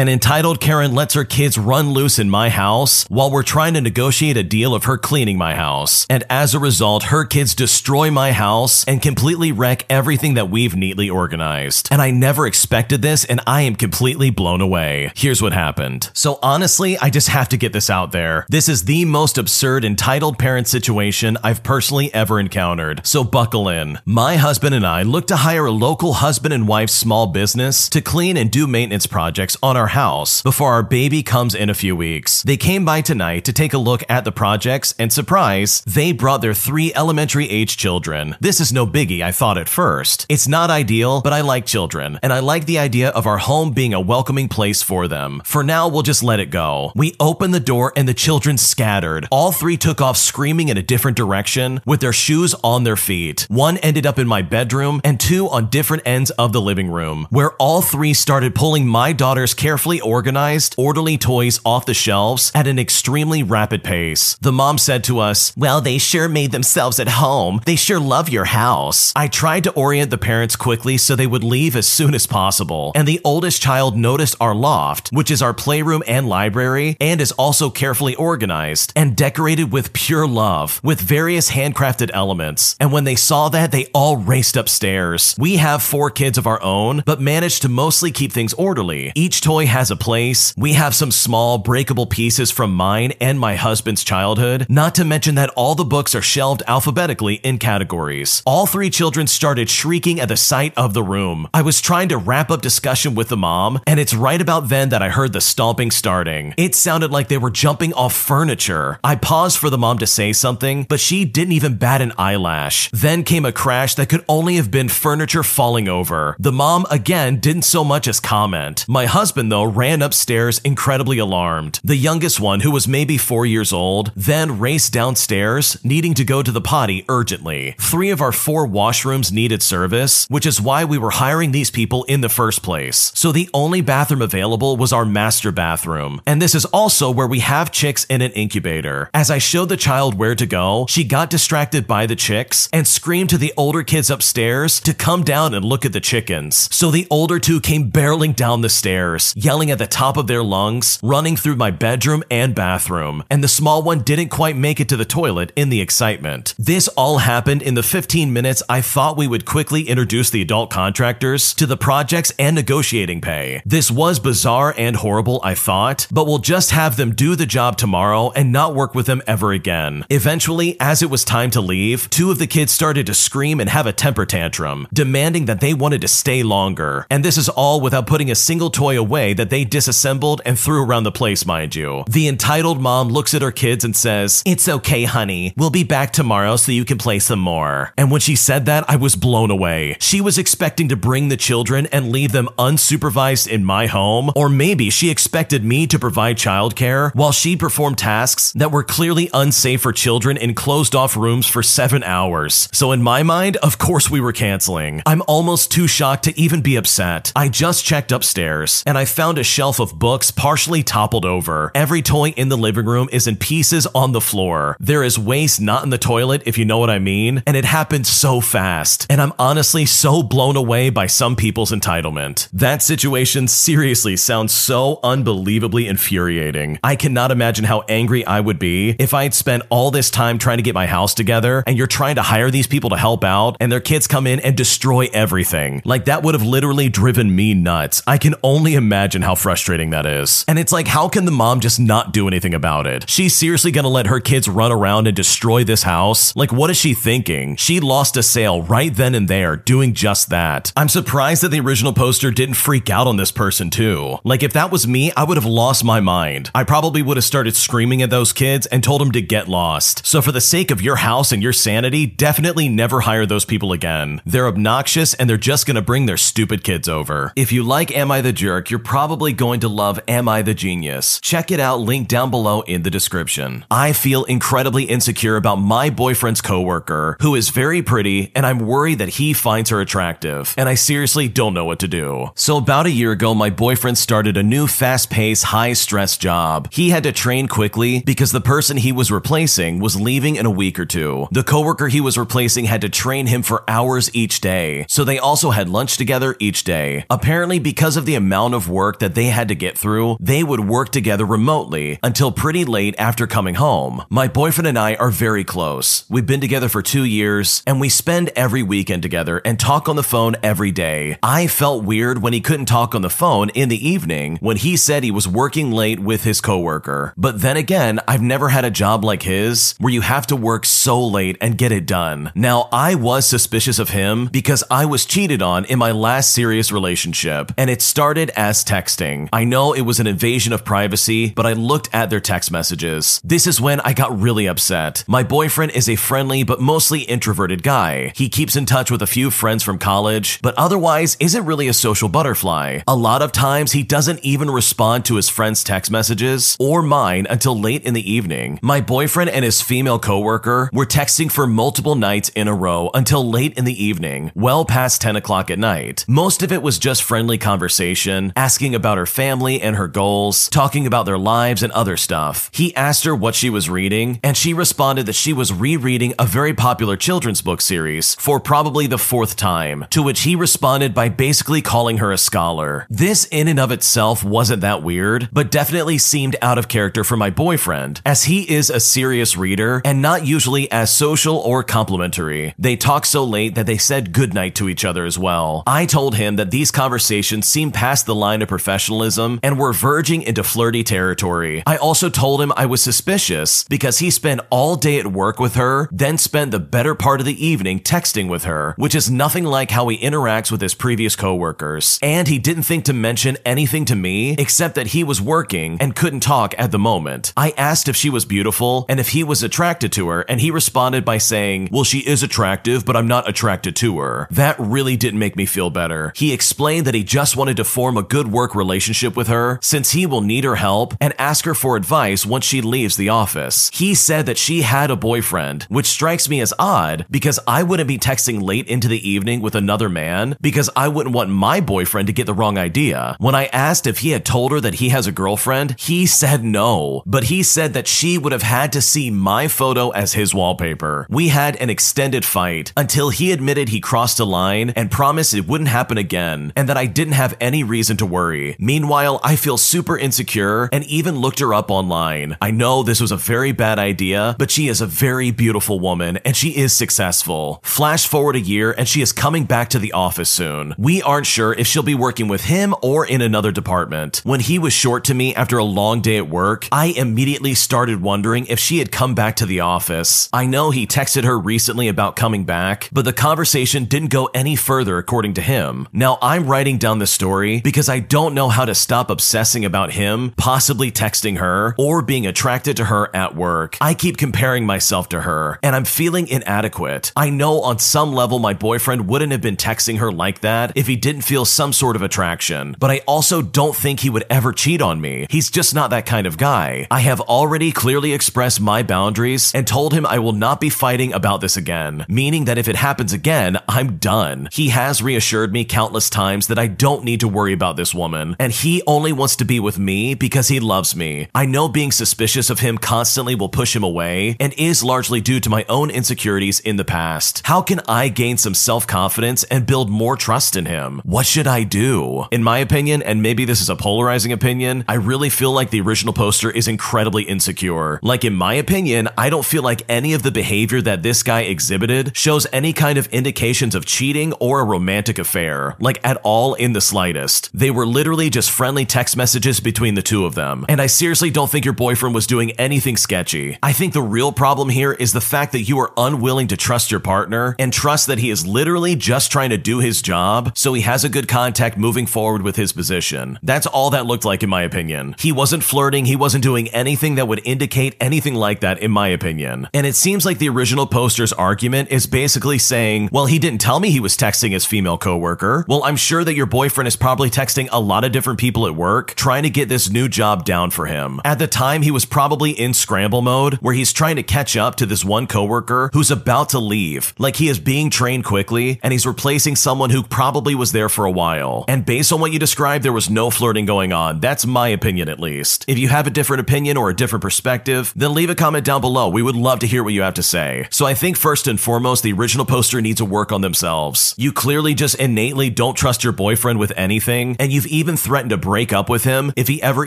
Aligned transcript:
An 0.00 0.08
entitled 0.08 0.62
Karen 0.62 0.94
lets 0.94 1.12
her 1.12 1.26
kids 1.26 1.58
run 1.58 1.90
loose 1.90 2.18
in 2.18 2.30
my 2.30 2.48
house 2.48 3.04
while 3.10 3.30
we're 3.30 3.42
trying 3.42 3.74
to 3.74 3.82
negotiate 3.82 4.38
a 4.38 4.42
deal 4.42 4.74
of 4.74 4.84
her 4.84 4.96
cleaning 4.96 5.36
my 5.36 5.54
house. 5.54 6.06
And 6.08 6.24
as 6.30 6.54
a 6.54 6.58
result, 6.58 7.02
her 7.12 7.26
kids 7.26 7.54
destroy 7.54 8.10
my 8.10 8.32
house 8.32 8.82
and 8.86 9.02
completely 9.02 9.52
wreck 9.52 9.84
everything 9.90 10.32
that 10.36 10.48
we've 10.48 10.74
neatly 10.74 11.10
organized. 11.10 11.88
And 11.90 12.00
I 12.00 12.12
never 12.12 12.46
expected 12.46 13.02
this, 13.02 13.26
and 13.26 13.42
I 13.46 13.60
am 13.60 13.74
completely 13.74 14.30
blown 14.30 14.62
away. 14.62 15.12
Here's 15.14 15.42
what 15.42 15.52
happened. 15.52 16.10
So 16.14 16.38
honestly, 16.42 16.96
I 16.96 17.10
just 17.10 17.28
have 17.28 17.50
to 17.50 17.58
get 17.58 17.74
this 17.74 17.90
out 17.90 18.10
there. 18.10 18.46
This 18.48 18.70
is 18.70 18.84
the 18.84 19.04
most 19.04 19.36
absurd 19.36 19.84
entitled 19.84 20.38
parent 20.38 20.66
situation 20.66 21.36
I've 21.44 21.62
personally 21.62 22.10
ever 22.14 22.40
encountered. 22.40 23.06
So 23.06 23.22
buckle 23.22 23.68
in. 23.68 23.98
My 24.06 24.36
husband 24.36 24.74
and 24.74 24.86
I 24.86 25.02
look 25.02 25.26
to 25.26 25.36
hire 25.36 25.66
a 25.66 25.70
local 25.70 26.14
husband 26.14 26.54
and 26.54 26.66
wife 26.66 26.88
small 26.88 27.26
business 27.26 27.90
to 27.90 28.00
clean 28.00 28.38
and 28.38 28.50
do 28.50 28.66
maintenance 28.66 29.06
projects 29.06 29.58
on 29.62 29.76
our 29.76 29.89
house 29.90 30.42
before 30.42 30.72
our 30.72 30.82
baby 30.82 31.22
comes 31.22 31.54
in 31.54 31.70
a 31.70 31.74
few 31.74 31.94
weeks. 31.94 32.42
They 32.42 32.56
came 32.56 32.84
by 32.84 33.00
tonight 33.00 33.44
to 33.44 33.52
take 33.52 33.72
a 33.72 33.78
look 33.78 34.02
at 34.08 34.24
the 34.24 34.32
projects, 34.32 34.94
and 34.98 35.12
surprise, 35.12 35.82
they 35.86 36.12
brought 36.12 36.40
their 36.40 36.54
three 36.54 36.92
elementary 36.94 37.48
age 37.48 37.76
children. 37.76 38.36
This 38.40 38.60
is 38.60 38.72
no 38.72 38.86
biggie, 38.86 39.22
I 39.22 39.32
thought 39.32 39.58
at 39.58 39.68
first. 39.68 40.26
It's 40.28 40.48
not 40.48 40.70
ideal, 40.70 41.20
but 41.20 41.32
I 41.32 41.42
like 41.42 41.66
children, 41.66 42.18
and 42.22 42.32
I 42.32 42.40
like 42.40 42.66
the 42.66 42.78
idea 42.78 43.10
of 43.10 43.26
our 43.26 43.38
home 43.38 43.72
being 43.72 43.94
a 43.94 44.00
welcoming 44.00 44.48
place 44.48 44.82
for 44.82 45.06
them. 45.06 45.42
For 45.44 45.62
now, 45.62 45.88
we'll 45.88 46.02
just 46.02 46.22
let 46.22 46.40
it 46.40 46.50
go. 46.50 46.92
We 46.94 47.16
opened 47.20 47.54
the 47.54 47.60
door 47.60 47.92
and 47.96 48.08
the 48.08 48.14
children 48.14 48.56
scattered. 48.58 49.26
All 49.30 49.52
three 49.52 49.76
took 49.76 50.00
off 50.00 50.16
screaming 50.16 50.68
in 50.68 50.76
a 50.76 50.82
different 50.82 51.16
direction 51.16 51.80
with 51.84 52.00
their 52.00 52.12
shoes 52.12 52.54
on 52.62 52.84
their 52.84 52.96
feet. 52.96 53.46
One 53.48 53.76
ended 53.78 54.06
up 54.06 54.18
in 54.18 54.26
my 54.26 54.42
bedroom 54.42 55.00
and 55.04 55.18
two 55.18 55.48
on 55.48 55.68
different 55.68 56.04
ends 56.06 56.30
of 56.30 56.52
the 56.52 56.60
living 56.60 56.88
room, 56.88 57.26
where 57.30 57.52
all 57.52 57.82
three 57.82 58.14
started 58.14 58.54
pulling 58.54 58.86
my 58.86 59.12
daughter's 59.12 59.54
carefully 59.80 60.00
organized, 60.02 60.74
orderly 60.76 61.16
toys 61.16 61.58
off 61.64 61.86
the 61.86 61.94
shelves 61.94 62.52
at 62.54 62.66
an 62.66 62.78
extremely 62.78 63.42
rapid 63.42 63.82
pace. 63.82 64.36
The 64.42 64.52
mom 64.52 64.76
said 64.76 65.02
to 65.04 65.20
us, 65.20 65.54
Well, 65.56 65.80
they 65.80 65.96
sure 65.96 66.28
made 66.28 66.52
themselves 66.52 67.00
at 67.00 67.08
home. 67.08 67.62
They 67.64 67.76
sure 67.76 67.98
love 67.98 68.28
your 68.28 68.44
house. 68.44 69.10
I 69.16 69.26
tried 69.26 69.64
to 69.64 69.72
orient 69.72 70.10
the 70.10 70.18
parents 70.18 70.54
quickly 70.54 70.98
so 70.98 71.16
they 71.16 71.26
would 71.26 71.42
leave 71.42 71.76
as 71.76 71.88
soon 71.88 72.14
as 72.14 72.26
possible, 72.26 72.92
and 72.94 73.08
the 73.08 73.22
oldest 73.24 73.62
child 73.62 73.96
noticed 73.96 74.36
our 74.38 74.54
loft, 74.54 75.08
which 75.14 75.30
is 75.30 75.40
our 75.40 75.54
playroom 75.54 76.02
and 76.06 76.28
library, 76.28 76.98
and 77.00 77.18
is 77.18 77.32
also 77.32 77.70
carefully 77.70 78.14
organized 78.16 78.92
and 78.94 79.16
decorated 79.16 79.72
with 79.72 79.94
pure 79.94 80.28
love, 80.28 80.78
with 80.84 81.00
various 81.00 81.52
handcrafted 81.52 82.10
elements. 82.12 82.76
And 82.78 82.92
when 82.92 83.04
they 83.04 83.16
saw 83.16 83.48
that, 83.48 83.72
they 83.72 83.86
all 83.94 84.18
raced 84.18 84.58
upstairs. 84.58 85.34
We 85.38 85.56
have 85.56 85.82
four 85.82 86.10
kids 86.10 86.36
of 86.36 86.46
our 86.46 86.62
own, 86.62 87.02
but 87.06 87.18
managed 87.18 87.62
to 87.62 87.70
mostly 87.70 88.12
keep 88.12 88.30
things 88.30 88.52
orderly. 88.52 89.12
Each 89.14 89.40
toy 89.40 89.59
has 89.66 89.90
a 89.90 89.96
place. 89.96 90.54
We 90.56 90.74
have 90.74 90.94
some 90.94 91.10
small, 91.10 91.58
breakable 91.58 92.06
pieces 92.06 92.50
from 92.50 92.74
mine 92.74 93.12
and 93.20 93.38
my 93.38 93.56
husband's 93.56 94.04
childhood, 94.04 94.66
not 94.68 94.94
to 94.96 95.04
mention 95.04 95.34
that 95.36 95.50
all 95.50 95.74
the 95.74 95.84
books 95.84 96.14
are 96.14 96.22
shelved 96.22 96.62
alphabetically 96.66 97.36
in 97.36 97.58
categories. 97.58 98.42
All 98.46 98.66
three 98.66 98.90
children 98.90 99.26
started 99.26 99.68
shrieking 99.68 100.20
at 100.20 100.28
the 100.28 100.36
sight 100.36 100.72
of 100.76 100.94
the 100.94 101.02
room. 101.02 101.48
I 101.52 101.62
was 101.62 101.80
trying 101.80 102.08
to 102.08 102.18
wrap 102.18 102.50
up 102.50 102.62
discussion 102.62 103.14
with 103.14 103.28
the 103.28 103.36
mom, 103.36 103.80
and 103.86 104.00
it's 104.00 104.14
right 104.14 104.40
about 104.40 104.68
then 104.68 104.88
that 104.90 105.02
I 105.02 105.08
heard 105.08 105.32
the 105.32 105.40
stomping 105.40 105.90
starting. 105.90 106.54
It 106.56 106.74
sounded 106.74 107.10
like 107.10 107.28
they 107.28 107.38
were 107.38 107.50
jumping 107.50 107.92
off 107.94 108.14
furniture. 108.14 108.98
I 109.02 109.16
paused 109.16 109.58
for 109.58 109.70
the 109.70 109.78
mom 109.78 109.98
to 109.98 110.06
say 110.06 110.32
something, 110.32 110.84
but 110.88 111.00
she 111.00 111.24
didn't 111.24 111.52
even 111.52 111.76
bat 111.76 112.00
an 112.00 112.12
eyelash. 112.18 112.90
Then 112.92 113.24
came 113.24 113.44
a 113.44 113.52
crash 113.52 113.94
that 113.96 114.08
could 114.08 114.24
only 114.28 114.56
have 114.56 114.70
been 114.70 114.88
furniture 114.88 115.42
falling 115.42 115.88
over. 115.88 116.36
The 116.38 116.52
mom, 116.52 116.86
again, 116.90 117.40
didn't 117.40 117.62
so 117.62 117.84
much 117.84 118.06
as 118.08 118.20
comment. 118.20 118.84
My 118.88 119.06
husband, 119.06 119.49
though, 119.50 119.64
ran 119.64 120.02
upstairs 120.02 120.60
incredibly 120.64 121.18
alarmed. 121.18 121.80
The 121.84 121.96
youngest 121.96 122.40
one, 122.40 122.60
who 122.60 122.70
was 122.70 122.88
maybe 122.88 123.18
four 123.18 123.44
years 123.44 123.72
old, 123.72 124.10
then 124.16 124.58
raced 124.58 124.92
downstairs, 124.92 125.76
needing 125.84 126.14
to 126.14 126.24
go 126.24 126.42
to 126.42 126.50
the 126.50 126.60
potty 126.60 127.04
urgently. 127.08 127.74
Three 127.78 128.10
of 128.10 128.20
our 128.20 128.32
four 128.32 128.66
washrooms 128.66 129.32
needed 129.32 129.62
service, 129.62 130.26
which 130.28 130.46
is 130.46 130.60
why 130.60 130.84
we 130.84 130.98
were 130.98 131.10
hiring 131.10 131.52
these 131.52 131.70
people 131.70 132.04
in 132.04 132.22
the 132.22 132.28
first 132.28 132.62
place. 132.62 133.12
So 133.14 133.30
the 133.30 133.50
only 133.52 133.80
bathroom 133.80 134.22
available 134.22 134.76
was 134.76 134.92
our 134.92 135.04
master 135.04 135.52
bathroom. 135.52 136.22
And 136.26 136.40
this 136.40 136.54
is 136.54 136.64
also 136.66 137.10
where 137.10 137.26
we 137.26 137.40
have 137.40 137.70
chicks 137.70 138.04
in 138.04 138.22
an 138.22 138.32
incubator. 138.32 139.10
As 139.12 139.30
I 139.30 139.38
showed 139.38 139.68
the 139.68 139.76
child 139.76 140.14
where 140.14 140.34
to 140.34 140.46
go, 140.46 140.86
she 140.88 141.04
got 141.04 141.30
distracted 141.30 141.86
by 141.86 142.06
the 142.06 142.16
chicks 142.16 142.68
and 142.72 142.86
screamed 142.86 143.30
to 143.30 143.38
the 143.38 143.52
older 143.56 143.82
kids 143.82 144.10
upstairs 144.10 144.80
to 144.80 144.94
come 144.94 145.24
down 145.24 145.54
and 145.54 145.64
look 145.64 145.84
at 145.84 145.92
the 145.92 146.00
chickens. 146.00 146.68
So 146.74 146.90
the 146.90 147.06
older 147.10 147.38
two 147.38 147.60
came 147.60 147.90
barreling 147.90 148.36
down 148.36 148.60
the 148.60 148.68
stairs, 148.68 149.34
yelling 149.44 149.70
at 149.70 149.78
the 149.78 149.86
top 149.86 150.16
of 150.16 150.26
their 150.26 150.42
lungs, 150.42 150.98
running 151.02 151.36
through 151.36 151.56
my 151.56 151.70
bedroom 151.70 152.22
and 152.30 152.54
bathroom. 152.54 153.24
And 153.30 153.42
the 153.42 153.48
small 153.48 153.82
one 153.82 154.00
didn't 154.00 154.28
quite 154.28 154.56
make 154.56 154.80
it 154.80 154.88
to 154.90 154.96
the 154.96 155.04
toilet 155.04 155.52
in 155.56 155.70
the 155.70 155.80
excitement. 155.80 156.54
This 156.58 156.88
all 156.88 157.18
happened 157.18 157.62
in 157.62 157.74
the 157.74 157.82
15 157.82 158.32
minutes 158.32 158.62
I 158.68 158.80
thought 158.80 159.16
we 159.16 159.26
would 159.26 159.44
quickly 159.44 159.82
introduce 159.88 160.30
the 160.30 160.42
adult 160.42 160.70
contractors 160.70 161.54
to 161.54 161.66
the 161.66 161.76
projects 161.76 162.32
and 162.38 162.54
negotiating 162.54 163.20
pay. 163.20 163.62
This 163.64 163.90
was 163.90 164.18
bizarre 164.20 164.74
and 164.76 164.96
horrible, 164.96 165.40
I 165.42 165.54
thought, 165.54 166.06
but 166.10 166.26
we'll 166.26 166.38
just 166.38 166.70
have 166.70 166.96
them 166.96 167.14
do 167.14 167.36
the 167.36 167.46
job 167.46 167.76
tomorrow 167.76 168.30
and 168.32 168.52
not 168.52 168.74
work 168.74 168.94
with 168.94 169.06
them 169.06 169.22
ever 169.26 169.52
again. 169.52 170.04
Eventually, 170.10 170.76
as 170.80 171.02
it 171.02 171.10
was 171.10 171.24
time 171.24 171.50
to 171.52 171.60
leave, 171.60 172.08
two 172.10 172.30
of 172.30 172.38
the 172.38 172.46
kids 172.46 172.72
started 172.72 173.06
to 173.06 173.14
scream 173.14 173.60
and 173.60 173.70
have 173.70 173.86
a 173.86 173.92
temper 173.92 174.26
tantrum, 174.26 174.86
demanding 174.92 175.46
that 175.46 175.60
they 175.60 175.74
wanted 175.74 176.00
to 176.00 176.08
stay 176.08 176.42
longer. 176.42 177.06
And 177.10 177.24
this 177.24 177.38
is 177.38 177.48
all 177.48 177.80
without 177.80 178.06
putting 178.06 178.30
a 178.30 178.34
single 178.34 178.70
toy 178.70 178.98
away 178.98 179.29
that 179.34 179.50
they 179.50 179.64
disassembled 179.64 180.40
and 180.44 180.58
threw 180.58 180.84
around 180.84 181.04
the 181.04 181.12
place, 181.12 181.46
mind 181.46 181.74
you. 181.74 182.04
The 182.08 182.28
entitled 182.28 182.80
mom 182.80 183.08
looks 183.08 183.34
at 183.34 183.42
her 183.42 183.52
kids 183.52 183.84
and 183.84 183.94
says, 183.94 184.42
It's 184.46 184.68
okay, 184.68 185.04
honey. 185.04 185.54
We'll 185.56 185.70
be 185.70 185.84
back 185.84 186.12
tomorrow 186.12 186.56
so 186.56 186.72
you 186.72 186.84
can 186.84 186.98
play 186.98 187.18
some 187.18 187.38
more. 187.38 187.92
And 187.96 188.10
when 188.10 188.20
she 188.20 188.36
said 188.36 188.66
that, 188.66 188.88
I 188.88 188.96
was 188.96 189.16
blown 189.16 189.50
away. 189.50 189.96
She 190.00 190.20
was 190.20 190.38
expecting 190.38 190.88
to 190.88 190.96
bring 190.96 191.28
the 191.28 191.36
children 191.36 191.86
and 191.86 192.10
leave 192.10 192.32
them 192.32 192.48
unsupervised 192.58 193.48
in 193.48 193.64
my 193.64 193.86
home, 193.86 194.30
or 194.34 194.48
maybe 194.48 194.90
she 194.90 195.10
expected 195.10 195.64
me 195.64 195.86
to 195.86 195.98
provide 195.98 196.36
childcare 196.36 197.14
while 197.14 197.32
she 197.32 197.56
performed 197.56 197.98
tasks 197.98 198.52
that 198.54 198.72
were 198.72 198.82
clearly 198.82 199.30
unsafe 199.32 199.82
for 199.82 199.92
children 199.92 200.36
in 200.36 200.54
closed 200.54 200.94
off 200.94 201.16
rooms 201.16 201.46
for 201.46 201.62
seven 201.62 202.02
hours. 202.02 202.68
So 202.72 202.92
in 202.92 203.02
my 203.02 203.22
mind, 203.22 203.56
of 203.58 203.78
course 203.78 204.10
we 204.10 204.20
were 204.20 204.32
canceling. 204.32 205.02
I'm 205.06 205.22
almost 205.28 205.70
too 205.70 205.86
shocked 205.86 206.24
to 206.24 206.38
even 206.38 206.60
be 206.60 206.76
upset. 206.76 207.32
I 207.36 207.48
just 207.48 207.84
checked 207.84 208.12
upstairs 208.12 208.82
and 208.86 208.96
I 208.98 209.04
found 209.04 209.19
a 209.20 209.44
shelf 209.44 209.80
of 209.80 209.98
books 209.98 210.30
partially 210.30 210.82
toppled 210.82 211.26
over. 211.26 211.70
Every 211.74 212.00
toy 212.00 212.30
in 212.30 212.48
the 212.48 212.56
living 212.56 212.86
room 212.86 213.06
is 213.12 213.26
in 213.26 213.36
pieces 213.36 213.86
on 213.88 214.12
the 214.12 214.20
floor. 214.20 214.78
There 214.80 215.02
is 215.02 215.18
waste 215.18 215.60
not 215.60 215.84
in 215.84 215.90
the 215.90 215.98
toilet, 215.98 216.42
if 216.46 216.56
you 216.56 216.64
know 216.64 216.78
what 216.78 216.88
I 216.88 216.98
mean, 216.98 217.42
and 217.46 217.54
it 217.54 217.66
happened 217.66 218.06
so 218.06 218.40
fast. 218.40 219.06
And 219.10 219.20
I'm 219.20 219.34
honestly 219.38 219.84
so 219.84 220.22
blown 220.22 220.56
away 220.56 220.88
by 220.88 221.06
some 221.06 221.36
people's 221.36 221.70
entitlement. 221.70 222.48
That 222.50 222.82
situation 222.82 223.46
seriously 223.46 224.16
sounds 224.16 224.54
so 224.54 225.00
unbelievably 225.02 225.86
infuriating. 225.86 226.78
I 226.82 226.96
cannot 226.96 227.30
imagine 227.30 227.66
how 227.66 227.82
angry 227.90 228.24
I 228.24 228.40
would 228.40 228.58
be 228.58 228.96
if 228.98 229.12
I 229.12 229.24
had 229.24 229.34
spent 229.34 229.64
all 229.68 229.90
this 229.90 230.10
time 230.10 230.38
trying 230.38 230.56
to 230.56 230.62
get 230.62 230.74
my 230.74 230.86
house 230.86 231.12
together 231.12 231.62
and 231.66 231.76
you're 231.76 231.86
trying 231.86 232.14
to 232.14 232.22
hire 232.22 232.50
these 232.50 232.66
people 232.66 232.88
to 232.88 232.96
help 232.96 233.22
out 233.22 233.58
and 233.60 233.70
their 233.70 233.80
kids 233.80 234.06
come 234.06 234.26
in 234.26 234.40
and 234.40 234.56
destroy 234.56 235.10
everything. 235.12 235.82
Like 235.84 236.06
that 236.06 236.22
would 236.22 236.32
have 236.32 236.42
literally 236.42 236.88
driven 236.88 237.36
me 237.36 237.52
nuts. 237.52 238.02
I 238.06 238.16
can 238.16 238.34
only 238.42 238.76
imagine 238.76 239.09
how 239.22 239.34
frustrating 239.34 239.90
that 239.90 240.06
is. 240.06 240.44
And 240.48 240.58
it's 240.58 240.72
like, 240.72 240.86
how 240.86 241.08
can 241.08 241.24
the 241.24 241.30
mom 241.30 241.60
just 241.60 241.80
not 241.80 242.12
do 242.12 242.28
anything 242.28 242.54
about 242.54 242.86
it? 242.86 243.08
She's 243.08 243.34
seriously 243.34 243.72
gonna 243.72 243.88
let 243.88 244.06
her 244.06 244.20
kids 244.20 244.48
run 244.48 244.72
around 244.72 245.06
and 245.06 245.16
destroy 245.16 245.64
this 245.64 245.82
house? 245.82 246.34
Like, 246.36 246.52
what 246.52 246.70
is 246.70 246.76
she 246.76 246.94
thinking? 246.94 247.56
She 247.56 247.80
lost 247.80 248.16
a 248.16 248.22
sale 248.22 248.62
right 248.62 248.94
then 248.94 249.14
and 249.14 249.28
there 249.28 249.56
doing 249.56 249.94
just 249.94 250.30
that. 250.30 250.72
I'm 250.76 250.88
surprised 250.88 251.42
that 251.42 251.50
the 251.50 251.60
original 251.60 251.92
poster 251.92 252.30
didn't 252.30 252.54
freak 252.54 252.90
out 252.90 253.06
on 253.06 253.16
this 253.16 253.32
person 253.32 253.70
too. 253.70 254.18
Like, 254.24 254.42
if 254.42 254.52
that 254.52 254.70
was 254.70 254.86
me, 254.86 255.12
I 255.16 255.24
would 255.24 255.36
have 255.36 255.46
lost 255.46 255.84
my 255.84 256.00
mind. 256.00 256.50
I 256.54 256.64
probably 256.64 257.02
would 257.02 257.16
have 257.16 257.24
started 257.24 257.56
screaming 257.56 258.02
at 258.02 258.10
those 258.10 258.32
kids 258.32 258.66
and 258.66 258.82
told 258.82 259.00
them 259.00 259.12
to 259.12 259.20
get 259.20 259.48
lost. 259.48 260.06
So, 260.06 260.22
for 260.22 260.32
the 260.32 260.40
sake 260.40 260.70
of 260.70 260.82
your 260.82 260.96
house 260.96 261.32
and 261.32 261.42
your 261.42 261.52
sanity, 261.52 262.06
definitely 262.06 262.68
never 262.68 263.00
hire 263.00 263.26
those 263.26 263.44
people 263.44 263.72
again. 263.72 264.20
They're 264.24 264.46
obnoxious 264.46 265.14
and 265.14 265.28
they're 265.28 265.36
just 265.36 265.66
gonna 265.66 265.82
bring 265.82 266.06
their 266.06 266.16
stupid 266.16 266.64
kids 266.64 266.88
over. 266.88 267.32
If 267.36 267.52
you 267.52 267.62
like 267.62 267.90
Am 267.96 268.10
I 268.10 268.20
the 268.20 268.32
Jerk, 268.32 268.70
you're 268.70 268.78
probably 268.78 268.99
going 269.08 269.60
to 269.60 269.68
love 269.68 269.98
Am 270.08 270.28
I 270.28 270.42
the 270.42 270.52
Genius. 270.52 271.20
Check 271.20 271.50
it 271.50 271.58
out, 271.58 271.80
link 271.80 272.06
down 272.06 272.30
below 272.30 272.60
in 272.62 272.82
the 272.82 272.90
description. 272.90 273.64
I 273.70 273.94
feel 273.94 274.24
incredibly 274.24 274.84
insecure 274.84 275.36
about 275.36 275.56
my 275.56 275.88
boyfriend's 275.88 276.42
coworker, 276.42 277.16
who 277.22 277.34
is 277.34 277.48
very 277.48 277.82
pretty, 277.82 278.30
and 278.34 278.44
I'm 278.44 278.58
worried 278.58 278.98
that 278.98 279.08
he 279.08 279.32
finds 279.32 279.70
her 279.70 279.80
attractive, 279.80 280.54
and 280.58 280.68
I 280.68 280.74
seriously 280.74 281.28
don't 281.28 281.54
know 281.54 281.64
what 281.64 281.78
to 281.78 281.88
do. 281.88 282.30
So, 282.34 282.58
about 282.58 282.86
a 282.86 282.90
year 282.90 283.12
ago, 283.12 283.34
my 283.34 283.48
boyfriend 283.48 283.96
started 283.96 284.36
a 284.36 284.42
new 284.42 284.66
fast 284.66 285.08
paced, 285.08 285.44
high 285.44 285.72
stress 285.72 286.18
job. 286.18 286.68
He 286.70 286.90
had 286.90 287.04
to 287.04 287.12
train 287.12 287.48
quickly 287.48 288.02
because 288.04 288.32
the 288.32 288.40
person 288.40 288.76
he 288.76 288.92
was 288.92 289.10
replacing 289.10 289.80
was 289.80 289.98
leaving 289.98 290.36
in 290.36 290.44
a 290.44 290.50
week 290.50 290.78
or 290.78 290.84
two. 290.84 291.26
The 291.30 291.42
coworker 291.42 291.88
he 291.88 292.02
was 292.02 292.18
replacing 292.18 292.66
had 292.66 292.82
to 292.82 292.90
train 292.90 293.26
him 293.28 293.42
for 293.42 293.64
hours 293.66 294.14
each 294.14 294.40
day, 294.40 294.84
so 294.88 295.04
they 295.04 295.18
also 295.18 295.50
had 295.50 295.68
lunch 295.68 295.96
together 295.96 296.36
each 296.38 296.64
day. 296.64 297.06
Apparently, 297.08 297.58
because 297.58 297.96
of 297.96 298.04
the 298.04 298.14
amount 298.14 298.54
of 298.54 298.68
work 298.68 298.89
work 298.90 298.98
that 298.98 299.14
they 299.14 299.26
had 299.26 299.46
to 299.46 299.54
get 299.54 299.78
through, 299.78 300.16
they 300.18 300.42
would 300.42 300.58
work 300.58 300.90
together 300.90 301.24
remotely 301.24 302.00
until 302.02 302.32
pretty 302.32 302.64
late 302.64 302.92
after 302.98 303.24
coming 303.24 303.54
home. 303.54 304.04
My 304.10 304.26
boyfriend 304.26 304.66
and 304.66 304.76
I 304.76 304.96
are 304.96 305.10
very 305.12 305.44
close. 305.44 306.04
We've 306.10 306.26
been 306.26 306.40
together 306.40 306.68
for 306.68 306.82
two 306.82 307.04
years 307.04 307.62
and 307.68 307.80
we 307.80 307.88
spend 307.88 308.30
every 308.34 308.64
weekend 308.64 309.04
together 309.04 309.40
and 309.44 309.60
talk 309.60 309.88
on 309.88 309.94
the 309.94 310.02
phone 310.02 310.34
every 310.42 310.72
day. 310.72 311.16
I 311.22 311.46
felt 311.46 311.84
weird 311.84 312.20
when 312.20 312.32
he 312.32 312.40
couldn't 312.40 312.66
talk 312.66 312.96
on 312.96 313.02
the 313.02 313.08
phone 313.08 313.50
in 313.50 313.68
the 313.68 313.88
evening 313.88 314.38
when 314.40 314.56
he 314.56 314.76
said 314.76 315.04
he 315.04 315.12
was 315.12 315.28
working 315.28 315.70
late 315.70 316.00
with 316.00 316.24
his 316.24 316.40
coworker. 316.40 317.14
But 317.16 317.40
then 317.40 317.56
again, 317.56 318.00
I've 318.08 318.22
never 318.22 318.48
had 318.48 318.64
a 318.64 318.72
job 318.72 319.04
like 319.04 319.22
his 319.22 319.76
where 319.78 319.92
you 319.92 320.00
have 320.00 320.26
to 320.28 320.36
work 320.36 320.66
so 320.66 321.00
late 321.06 321.36
and 321.40 321.56
get 321.56 321.70
it 321.70 321.86
done. 321.86 322.32
Now, 322.34 322.68
I 322.72 322.96
was 322.96 323.24
suspicious 323.24 323.78
of 323.78 323.90
him 323.90 324.26
because 324.26 324.64
I 324.68 324.84
was 324.84 325.06
cheated 325.06 325.42
on 325.42 325.64
in 325.66 325.78
my 325.78 325.92
last 325.92 326.32
serious 326.32 326.72
relationship, 326.72 327.52
and 327.56 327.70
it 327.70 327.82
started 327.82 328.30
as 328.30 328.64
texting. 328.70 329.28
I 329.32 329.42
know 329.42 329.72
it 329.72 329.80
was 329.80 329.98
an 329.98 330.06
invasion 330.06 330.52
of 330.52 330.64
privacy, 330.64 331.30
but 331.30 331.44
I 331.44 331.54
looked 331.54 331.88
at 331.92 332.08
their 332.08 332.20
text 332.20 332.52
messages. 332.52 333.20
This 333.24 333.48
is 333.48 333.60
when 333.60 333.80
I 333.80 333.92
got 333.92 334.20
really 334.20 334.46
upset. 334.46 335.02
My 335.08 335.24
boyfriend 335.24 335.72
is 335.72 335.88
a 335.88 335.96
friendly 335.96 336.44
but 336.44 336.60
mostly 336.60 337.00
introverted 337.00 337.64
guy. 337.64 338.12
He 338.14 338.28
keeps 338.28 338.54
in 338.54 338.66
touch 338.66 338.88
with 338.88 339.02
a 339.02 339.08
few 339.08 339.32
friends 339.32 339.64
from 339.64 339.78
college, 339.78 340.40
but 340.40 340.54
otherwise 340.56 341.16
isn't 341.18 341.46
really 341.46 341.66
a 341.66 341.72
social 341.72 342.08
butterfly. 342.08 342.80
A 342.86 342.94
lot 342.94 343.22
of 343.22 343.32
times 343.32 343.72
he 343.72 343.82
doesn't 343.82 344.24
even 344.24 344.50
respond 344.50 345.04
to 345.06 345.16
his 345.16 345.28
friends' 345.28 345.64
text 345.64 345.90
messages 345.90 346.56
or 346.60 346.80
mine 346.80 347.26
until 347.28 347.58
late 347.58 347.84
in 347.84 347.94
the 347.94 348.08
evening. 348.08 348.60
My 348.62 348.80
boyfriend 348.80 349.30
and 349.30 349.44
his 349.44 349.60
female 349.60 349.98
coworker 349.98 350.70
were 350.72 350.86
texting 350.86 351.30
for 351.32 351.46
multiple 351.48 351.96
nights 351.96 352.28
in 352.36 352.46
a 352.46 352.54
row 352.54 352.90
until 352.94 353.28
late 353.28 353.58
in 353.58 353.64
the 353.64 353.84
evening, 353.84 354.30
well 354.36 354.64
past 354.64 355.00
10 355.00 355.16
o'clock 355.16 355.50
at 355.50 355.58
night. 355.58 356.04
Most 356.06 356.44
of 356.44 356.52
it 356.52 356.62
was 356.62 356.78
just 356.78 357.02
friendly 357.02 357.36
conversation, 357.36 358.32
asking 358.36 358.59
about 358.60 358.98
her 358.98 359.06
family 359.06 359.60
and 359.62 359.76
her 359.76 359.88
goals, 359.88 360.48
talking 360.50 360.86
about 360.86 361.06
their 361.06 361.18
lives 361.18 361.62
and 361.62 361.72
other 361.72 361.96
stuff. 361.96 362.50
He 362.52 362.76
asked 362.76 363.04
her 363.04 363.14
what 363.14 363.34
she 363.34 363.48
was 363.48 363.70
reading, 363.70 364.20
and 364.22 364.36
she 364.36 364.52
responded 364.52 365.06
that 365.06 365.14
she 365.14 365.32
was 365.32 365.52
rereading 365.52 366.12
a 366.18 366.26
very 366.26 366.52
popular 366.52 366.96
children's 366.96 367.40
book 367.40 367.60
series 367.62 368.14
for 368.16 368.38
probably 368.38 368.86
the 368.86 368.98
fourth 368.98 369.34
time, 369.34 369.86
to 369.90 370.02
which 370.02 370.20
he 370.22 370.36
responded 370.36 370.92
by 370.92 371.08
basically 371.08 371.62
calling 371.62 371.98
her 371.98 372.12
a 372.12 372.18
scholar. 372.18 372.86
This 372.90 373.26
in 373.30 373.48
and 373.48 373.58
of 373.58 373.70
itself 373.70 374.22
wasn't 374.22 374.60
that 374.60 374.82
weird, 374.82 375.28
but 375.32 375.50
definitely 375.50 375.96
seemed 375.96 376.36
out 376.42 376.58
of 376.58 376.68
character 376.68 377.02
for 377.02 377.16
my 377.16 377.30
boyfriend, 377.30 378.02
as 378.04 378.24
he 378.24 378.50
is 378.50 378.68
a 378.68 378.80
serious 378.80 379.36
reader 379.36 379.80
and 379.84 380.02
not 380.02 380.26
usually 380.26 380.70
as 380.70 380.92
social 380.92 381.36
or 381.36 381.62
complimentary. 381.62 382.54
They 382.58 382.76
talked 382.76 383.06
so 383.06 383.24
late 383.24 383.54
that 383.54 383.66
they 383.66 383.78
said 383.78 384.12
goodnight 384.12 384.54
to 384.56 384.68
each 384.68 384.84
other 384.84 385.06
as 385.06 385.18
well. 385.18 385.62
I 385.66 385.86
told 385.86 386.16
him 386.16 386.36
that 386.36 386.50
these 386.50 386.70
conversations 386.70 387.46
seemed 387.46 387.72
past 387.72 388.04
the 388.04 388.14
line 388.14 388.42
of 388.42 388.49
professionalism 388.50 389.40
and 389.42 389.58
were 389.58 389.72
verging 389.72 390.20
into 390.22 390.42
flirty 390.42 390.84
territory. 390.84 391.62
I 391.66 391.78
also 391.78 392.10
told 392.10 392.42
him 392.42 392.52
I 392.56 392.66
was 392.66 392.82
suspicious 392.82 393.64
because 393.64 394.00
he 394.00 394.10
spent 394.10 394.42
all 394.50 394.76
day 394.76 394.98
at 394.98 395.06
work 395.06 395.40
with 395.40 395.54
her, 395.54 395.88
then 395.90 396.18
spent 396.18 396.50
the 396.50 396.58
better 396.58 396.94
part 396.94 397.20
of 397.20 397.26
the 397.26 397.46
evening 397.46 397.80
texting 397.80 398.28
with 398.28 398.44
her, 398.44 398.74
which 398.76 398.94
is 398.94 399.10
nothing 399.10 399.44
like 399.44 399.70
how 399.70 399.88
he 399.88 399.96
interacts 399.96 400.50
with 400.50 400.60
his 400.60 400.74
previous 400.74 401.16
coworkers. 401.16 401.98
And 402.02 402.28
he 402.28 402.38
didn't 402.38 402.64
think 402.64 402.84
to 402.84 402.92
mention 402.92 403.38
anything 403.46 403.86
to 403.86 403.94
me 403.94 404.34
except 404.38 404.74
that 404.74 404.88
he 404.88 405.04
was 405.04 405.20
working 405.20 405.78
and 405.80 405.96
couldn't 405.96 406.20
talk 406.20 406.54
at 406.58 406.72
the 406.72 406.78
moment. 406.78 407.32
I 407.36 407.54
asked 407.56 407.88
if 407.88 407.96
she 407.96 408.10
was 408.10 408.24
beautiful 408.24 408.84
and 408.88 408.98
if 408.98 409.10
he 409.10 409.22
was 409.22 409.42
attracted 409.42 409.92
to 409.92 410.08
her, 410.08 410.22
and 410.22 410.40
he 410.40 410.50
responded 410.50 411.04
by 411.04 411.18
saying, 411.18 411.68
Well, 411.70 411.84
she 411.84 412.00
is 412.00 412.24
attractive, 412.24 412.84
but 412.84 412.96
I'm 412.96 413.08
not 413.08 413.28
attracted 413.28 413.76
to 413.76 413.98
her. 414.00 414.26
That 414.30 414.56
really 414.58 414.96
didn't 414.96 415.20
make 415.20 415.36
me 415.36 415.46
feel 415.46 415.70
better. 415.70 416.12
He 416.16 416.32
explained 416.32 416.86
that 416.86 416.94
he 416.94 417.04
just 417.04 417.36
wanted 417.36 417.56
to 417.58 417.64
form 417.64 417.96
a 417.96 418.02
good 418.02 418.26
work 418.26 418.39
relationship 418.48 419.16
with 419.16 419.28
her 419.28 419.58
since 419.62 419.92
he 419.92 420.06
will 420.06 420.20
need 420.20 420.44
her 420.44 420.56
help 420.56 420.94
and 421.00 421.14
ask 421.18 421.44
her 421.44 421.54
for 421.54 421.76
advice 421.76 422.24
once 422.26 422.44
she 422.44 422.60
leaves 422.60 422.96
the 422.96 423.08
office. 423.08 423.70
He 423.72 423.94
said 423.94 424.26
that 424.26 424.38
she 424.38 424.62
had 424.62 424.90
a 424.90 424.96
boyfriend, 424.96 425.64
which 425.64 425.86
strikes 425.86 426.28
me 426.28 426.40
as 426.40 426.54
odd 426.58 427.06
because 427.10 427.38
I 427.46 427.62
wouldn't 427.62 427.88
be 427.88 427.98
texting 427.98 428.42
late 428.42 428.66
into 428.66 428.88
the 428.88 429.08
evening 429.08 429.40
with 429.40 429.54
another 429.54 429.88
man 429.88 430.36
because 430.40 430.70
I 430.74 430.88
wouldn't 430.88 431.14
want 431.14 431.30
my 431.30 431.60
boyfriend 431.60 432.06
to 432.06 432.12
get 432.12 432.26
the 432.26 432.34
wrong 432.34 432.58
idea. 432.58 433.16
When 433.18 433.34
I 433.34 433.46
asked 433.46 433.86
if 433.86 433.98
he 433.98 434.10
had 434.10 434.24
told 434.24 434.52
her 434.52 434.60
that 434.60 434.74
he 434.74 434.88
has 434.90 435.06
a 435.06 435.12
girlfriend, 435.12 435.76
he 435.78 436.06
said 436.06 436.44
no, 436.44 437.02
but 437.06 437.24
he 437.24 437.42
said 437.42 437.74
that 437.74 437.88
she 437.88 438.18
would 438.18 438.32
have 438.32 438.42
had 438.42 438.72
to 438.72 438.80
see 438.80 439.10
my 439.10 439.48
photo 439.48 439.90
as 439.90 440.14
his 440.14 440.34
wallpaper. 440.34 441.06
We 441.10 441.28
had 441.28 441.56
an 441.56 441.70
extended 441.70 442.24
fight 442.24 442.72
until 442.76 443.10
he 443.10 443.32
admitted 443.32 443.68
he 443.68 443.80
crossed 443.80 444.20
a 444.20 444.24
line 444.24 444.70
and 444.70 444.90
promised 444.90 445.34
it 445.34 445.46
wouldn't 445.46 445.68
happen 445.68 445.98
again 445.98 446.52
and 446.56 446.68
that 446.68 446.76
I 446.76 446.86
didn't 446.86 447.14
have 447.14 447.36
any 447.40 447.62
reason 447.62 447.96
to 447.98 448.06
worry. 448.06 448.29
Meanwhile, 448.58 449.20
I 449.24 449.36
feel 449.36 449.56
super 449.56 449.98
insecure 449.98 450.68
and 450.72 450.84
even 450.84 451.18
looked 451.18 451.40
her 451.40 451.52
up 451.52 451.70
online. 451.70 452.36
I 452.40 452.50
know 452.50 452.82
this 452.82 453.00
was 453.00 453.10
a 453.10 453.16
very 453.16 453.52
bad 453.52 453.78
idea, 453.78 454.36
but 454.38 454.50
she 454.50 454.68
is 454.68 454.80
a 454.80 454.86
very 454.86 455.30
beautiful 455.30 455.80
woman 455.80 456.18
and 456.18 456.36
she 456.36 456.50
is 456.56 456.72
successful. 456.72 457.60
Flash 457.64 458.06
forward 458.06 458.36
a 458.36 458.40
year 458.40 458.72
and 458.72 458.86
she 458.86 459.00
is 459.00 459.12
coming 459.12 459.44
back 459.44 459.68
to 459.70 459.78
the 459.78 459.92
office 459.92 460.30
soon. 460.30 460.74
We 460.78 461.02
aren't 461.02 461.26
sure 461.26 461.52
if 461.52 461.66
she'll 461.66 461.82
be 461.82 461.94
working 461.94 462.28
with 462.28 462.44
him 462.44 462.74
or 462.82 463.06
in 463.06 463.20
another 463.20 463.50
department. 463.50 464.20
When 464.24 464.40
he 464.40 464.58
was 464.58 464.72
short 464.72 465.04
to 465.04 465.14
me 465.14 465.34
after 465.34 465.58
a 465.58 465.64
long 465.64 466.00
day 466.00 466.16
at 466.16 466.28
work, 466.28 466.68
I 466.70 466.86
immediately 466.86 467.54
started 467.54 468.00
wondering 468.00 468.46
if 468.46 468.58
she 468.58 468.78
had 468.78 468.92
come 468.92 469.14
back 469.14 469.36
to 469.36 469.46
the 469.46 469.60
office. 469.60 470.28
I 470.32 470.46
know 470.46 470.70
he 470.70 470.86
texted 470.86 471.24
her 471.24 471.38
recently 471.38 471.88
about 471.88 472.16
coming 472.16 472.44
back, 472.44 472.88
but 472.92 473.04
the 473.04 473.12
conversation 473.12 473.86
didn't 473.86 474.10
go 474.10 474.26
any 474.34 474.54
further 474.54 474.98
according 474.98 475.34
to 475.34 475.42
him. 475.42 475.88
Now 475.92 476.18
I'm 476.22 476.46
writing 476.46 476.78
down 476.78 476.98
the 476.98 477.06
story 477.06 477.60
because 477.60 477.88
I 477.88 477.98
don't 477.98 478.19
know 478.28 478.50
how 478.50 478.66
to 478.66 478.74
stop 478.74 479.08
obsessing 479.08 479.64
about 479.64 479.92
him, 479.92 480.32
possibly 480.36 480.92
texting 480.92 481.38
her, 481.38 481.74
or 481.78 482.02
being 482.02 482.26
attracted 482.26 482.76
to 482.76 482.84
her 482.84 483.08
at 483.16 483.34
work. 483.34 483.78
I 483.80 483.94
keep 483.94 484.18
comparing 484.18 484.66
myself 484.66 485.08
to 485.08 485.22
her, 485.22 485.58
and 485.62 485.74
I'm 485.74 485.86
feeling 485.86 486.28
inadequate. 486.28 487.12
I 487.16 487.30
know 487.30 487.62
on 487.62 487.78
some 487.78 488.12
level 488.12 488.38
my 488.38 488.52
boyfriend 488.52 489.08
wouldn't 489.08 489.32
have 489.32 489.40
been 489.40 489.56
texting 489.56 489.98
her 489.98 490.12
like 490.12 490.40
that 490.40 490.72
if 490.74 490.86
he 490.86 490.96
didn't 490.96 491.22
feel 491.22 491.44
some 491.44 491.72
sort 491.72 491.96
of 491.96 492.02
attraction, 492.02 492.76
but 492.78 492.90
I 492.90 492.98
also 493.06 493.40
don't 493.40 493.74
think 493.74 494.00
he 494.00 494.10
would 494.10 494.26
ever 494.28 494.52
cheat 494.52 494.82
on 494.82 495.00
me. 495.00 495.26
He's 495.30 495.50
just 495.50 495.74
not 495.74 495.90
that 495.90 496.04
kind 496.04 496.26
of 496.26 496.36
guy. 496.36 496.86
I 496.90 497.00
have 497.00 497.20
already 497.20 497.72
clearly 497.72 498.12
expressed 498.12 498.60
my 498.60 498.82
boundaries 498.82 499.52
and 499.54 499.66
told 499.66 499.94
him 499.94 500.04
I 500.04 500.18
will 500.18 500.32
not 500.32 500.60
be 500.60 500.68
fighting 500.68 501.12
about 501.12 501.40
this 501.40 501.56
again, 501.56 502.04
meaning 502.08 502.44
that 502.44 502.58
if 502.58 502.68
it 502.68 502.76
happens 502.76 503.12
again, 503.12 503.58
I'm 503.68 503.96
done. 503.96 504.48
He 504.52 504.68
has 504.68 505.02
reassured 505.02 505.52
me 505.52 505.64
countless 505.64 506.10
times 506.10 506.48
that 506.48 506.58
I 506.58 506.66
don't 506.66 507.04
need 507.04 507.20
to 507.20 507.28
worry 507.28 507.52
about 507.52 507.76
this 507.76 507.94
woman, 507.94 508.09
and 508.14 508.52
he 508.52 508.82
only 508.86 509.12
wants 509.12 509.36
to 509.36 509.44
be 509.44 509.60
with 509.60 509.78
me 509.78 510.14
because 510.14 510.48
he 510.48 510.60
loves 510.60 510.94
me. 510.96 511.28
I 511.34 511.46
know 511.46 511.68
being 511.68 511.92
suspicious 511.92 512.50
of 512.50 512.60
him 512.60 512.78
constantly 512.78 513.34
will 513.34 513.48
push 513.48 513.74
him 513.74 513.82
away 513.82 514.36
and 514.40 514.52
is 514.54 514.82
largely 514.82 515.20
due 515.20 515.40
to 515.40 515.50
my 515.50 515.64
own 515.68 515.90
insecurities 515.90 516.60
in 516.60 516.76
the 516.76 516.84
past. 516.84 517.42
How 517.46 517.62
can 517.62 517.80
I 517.88 518.08
gain 518.08 518.36
some 518.36 518.54
self 518.54 518.86
confidence 518.86 519.44
and 519.44 519.66
build 519.66 519.90
more 519.90 520.16
trust 520.16 520.56
in 520.56 520.66
him? 520.66 521.00
What 521.04 521.26
should 521.26 521.46
I 521.46 521.64
do? 521.64 522.26
In 522.30 522.42
my 522.42 522.58
opinion, 522.58 523.02
and 523.02 523.22
maybe 523.22 523.44
this 523.44 523.60
is 523.60 523.70
a 523.70 523.76
polarizing 523.76 524.32
opinion, 524.32 524.84
I 524.88 524.94
really 524.94 525.30
feel 525.30 525.52
like 525.52 525.70
the 525.70 525.80
original 525.80 526.12
poster 526.12 526.50
is 526.50 526.68
incredibly 526.68 527.24
insecure. 527.24 527.98
Like, 528.02 528.24
in 528.24 528.34
my 528.34 528.54
opinion, 528.54 529.08
I 529.16 529.30
don't 529.30 529.44
feel 529.44 529.62
like 529.62 529.82
any 529.88 530.12
of 530.14 530.22
the 530.22 530.30
behavior 530.30 530.80
that 530.82 531.02
this 531.02 531.22
guy 531.22 531.42
exhibited 531.42 532.16
shows 532.16 532.46
any 532.52 532.72
kind 532.72 532.98
of 532.98 533.06
indications 533.08 533.74
of 533.74 533.86
cheating 533.86 534.32
or 534.34 534.60
a 534.60 534.64
romantic 534.64 535.18
affair, 535.18 535.76
like 535.80 536.00
at 536.04 536.20
all 536.22 536.54
in 536.54 536.72
the 536.72 536.80
slightest. 536.80 537.50
They 537.52 537.70
were 537.70 537.86
literally 538.00 538.30
just 538.30 538.50
friendly 538.50 538.86
text 538.86 539.14
messages 539.14 539.60
between 539.60 539.92
the 539.92 540.00
two 540.00 540.24
of 540.24 540.34
them. 540.34 540.64
And 540.70 540.80
I 540.80 540.86
seriously 540.86 541.28
don't 541.28 541.50
think 541.50 541.66
your 541.66 541.74
boyfriend 541.74 542.14
was 542.14 542.26
doing 542.26 542.52
anything 542.52 542.96
sketchy. 542.96 543.58
I 543.62 543.74
think 543.74 543.92
the 543.92 544.00
real 544.00 544.32
problem 544.32 544.70
here 544.70 544.92
is 544.92 545.12
the 545.12 545.20
fact 545.20 545.52
that 545.52 545.64
you 545.64 545.78
are 545.80 545.92
unwilling 545.98 546.46
to 546.46 546.56
trust 546.56 546.90
your 546.90 547.00
partner 547.00 547.54
and 547.58 547.70
trust 547.70 548.06
that 548.06 548.16
he 548.16 548.30
is 548.30 548.46
literally 548.46 548.96
just 548.96 549.30
trying 549.30 549.50
to 549.50 549.58
do 549.58 549.80
his 549.80 550.00
job 550.00 550.56
so 550.56 550.72
he 550.72 550.80
has 550.80 551.04
a 551.04 551.10
good 551.10 551.28
contact 551.28 551.76
moving 551.76 552.06
forward 552.06 552.40
with 552.40 552.56
his 552.56 552.72
position. 552.72 553.38
That's 553.42 553.66
all 553.66 553.90
that 553.90 554.06
looked 554.06 554.24
like, 554.24 554.42
in 554.42 554.48
my 554.48 554.62
opinion. 554.62 555.14
He 555.18 555.30
wasn't 555.30 555.62
flirting, 555.62 556.06
he 556.06 556.16
wasn't 556.16 556.42
doing 556.42 556.68
anything 556.68 557.16
that 557.16 557.28
would 557.28 557.42
indicate 557.44 557.96
anything 558.00 558.34
like 558.34 558.60
that, 558.60 558.78
in 558.78 558.90
my 558.90 559.08
opinion. 559.08 559.68
And 559.74 559.86
it 559.86 559.94
seems 559.94 560.24
like 560.24 560.38
the 560.38 560.48
original 560.48 560.86
poster's 560.86 561.34
argument 561.34 561.90
is 561.90 562.06
basically 562.06 562.56
saying, 562.56 563.10
well, 563.12 563.26
he 563.26 563.38
didn't 563.38 563.60
tell 563.60 563.78
me 563.78 563.90
he 563.90 564.00
was 564.00 564.16
texting 564.16 564.52
his 564.52 564.64
female 564.64 564.96
coworker. 564.96 565.66
Well, 565.68 565.84
I'm 565.84 565.96
sure 565.96 566.24
that 566.24 566.34
your 566.34 566.46
boyfriend 566.46 566.88
is 566.88 566.96
probably 566.96 567.28
texting 567.28 567.68
a 567.70 567.89
lot 567.90 568.04
of 568.04 568.12
different 568.12 568.38
people 568.38 568.66
at 568.66 568.74
work 568.76 569.14
trying 569.14 569.42
to 569.42 569.50
get 569.50 569.68
this 569.68 569.90
new 569.90 570.08
job 570.08 570.44
down 570.44 570.70
for 570.70 570.86
him. 570.86 571.20
At 571.24 571.38
the 571.38 571.46
time, 571.46 571.82
he 571.82 571.90
was 571.90 572.04
probably 572.04 572.52
in 572.52 572.72
scramble 572.72 573.20
mode 573.20 573.54
where 573.54 573.74
he's 573.74 573.92
trying 573.92 574.16
to 574.16 574.22
catch 574.22 574.56
up 574.56 574.76
to 574.76 574.86
this 574.86 575.04
one 575.04 575.26
coworker 575.26 575.90
who's 575.92 576.10
about 576.10 576.50
to 576.50 576.58
leave. 576.60 577.12
Like 577.18 577.36
he 577.36 577.48
is 577.48 577.58
being 577.58 577.90
trained 577.90 578.24
quickly 578.24 578.78
and 578.82 578.92
he's 578.92 579.06
replacing 579.06 579.56
someone 579.56 579.90
who 579.90 580.02
probably 580.04 580.54
was 580.54 580.70
there 580.70 580.88
for 580.88 581.04
a 581.04 581.10
while. 581.10 581.64
And 581.66 581.84
based 581.84 582.12
on 582.12 582.20
what 582.20 582.32
you 582.32 582.38
described, 582.38 582.84
there 582.84 582.92
was 582.92 583.10
no 583.10 583.28
flirting 583.28 583.66
going 583.66 583.92
on. 583.92 584.20
That's 584.20 584.46
my 584.46 584.68
opinion, 584.68 585.08
at 585.08 585.18
least. 585.18 585.64
If 585.66 585.78
you 585.78 585.88
have 585.88 586.06
a 586.06 586.10
different 586.10 586.42
opinion 586.42 586.76
or 586.76 586.90
a 586.90 586.96
different 586.96 587.22
perspective, 587.22 587.92
then 587.96 588.14
leave 588.14 588.30
a 588.30 588.36
comment 588.36 588.64
down 588.64 588.80
below. 588.80 589.08
We 589.08 589.22
would 589.22 589.36
love 589.36 589.58
to 589.60 589.66
hear 589.66 589.82
what 589.82 589.94
you 589.94 590.02
have 590.02 590.14
to 590.14 590.22
say. 590.22 590.68
So 590.70 590.86
I 590.86 590.94
think 590.94 591.16
first 591.16 591.48
and 591.48 591.58
foremost, 591.58 592.04
the 592.04 592.12
original 592.12 592.46
poster 592.46 592.80
needs 592.80 592.98
to 592.98 593.04
work 593.04 593.32
on 593.32 593.40
themselves. 593.40 594.14
You 594.16 594.32
clearly 594.32 594.74
just 594.74 594.94
innately 594.94 595.50
don't 595.50 595.76
trust 595.76 596.04
your 596.04 596.12
boyfriend 596.12 596.58
with 596.58 596.72
anything, 596.76 597.36
and 597.40 597.52
you've 597.52 597.66
even 597.70 597.96
threatened 597.96 598.30
to 598.30 598.36
break 598.36 598.72
up 598.72 598.88
with 598.88 599.04
him 599.04 599.32
if 599.36 599.48
he 599.48 599.62
ever 599.62 599.86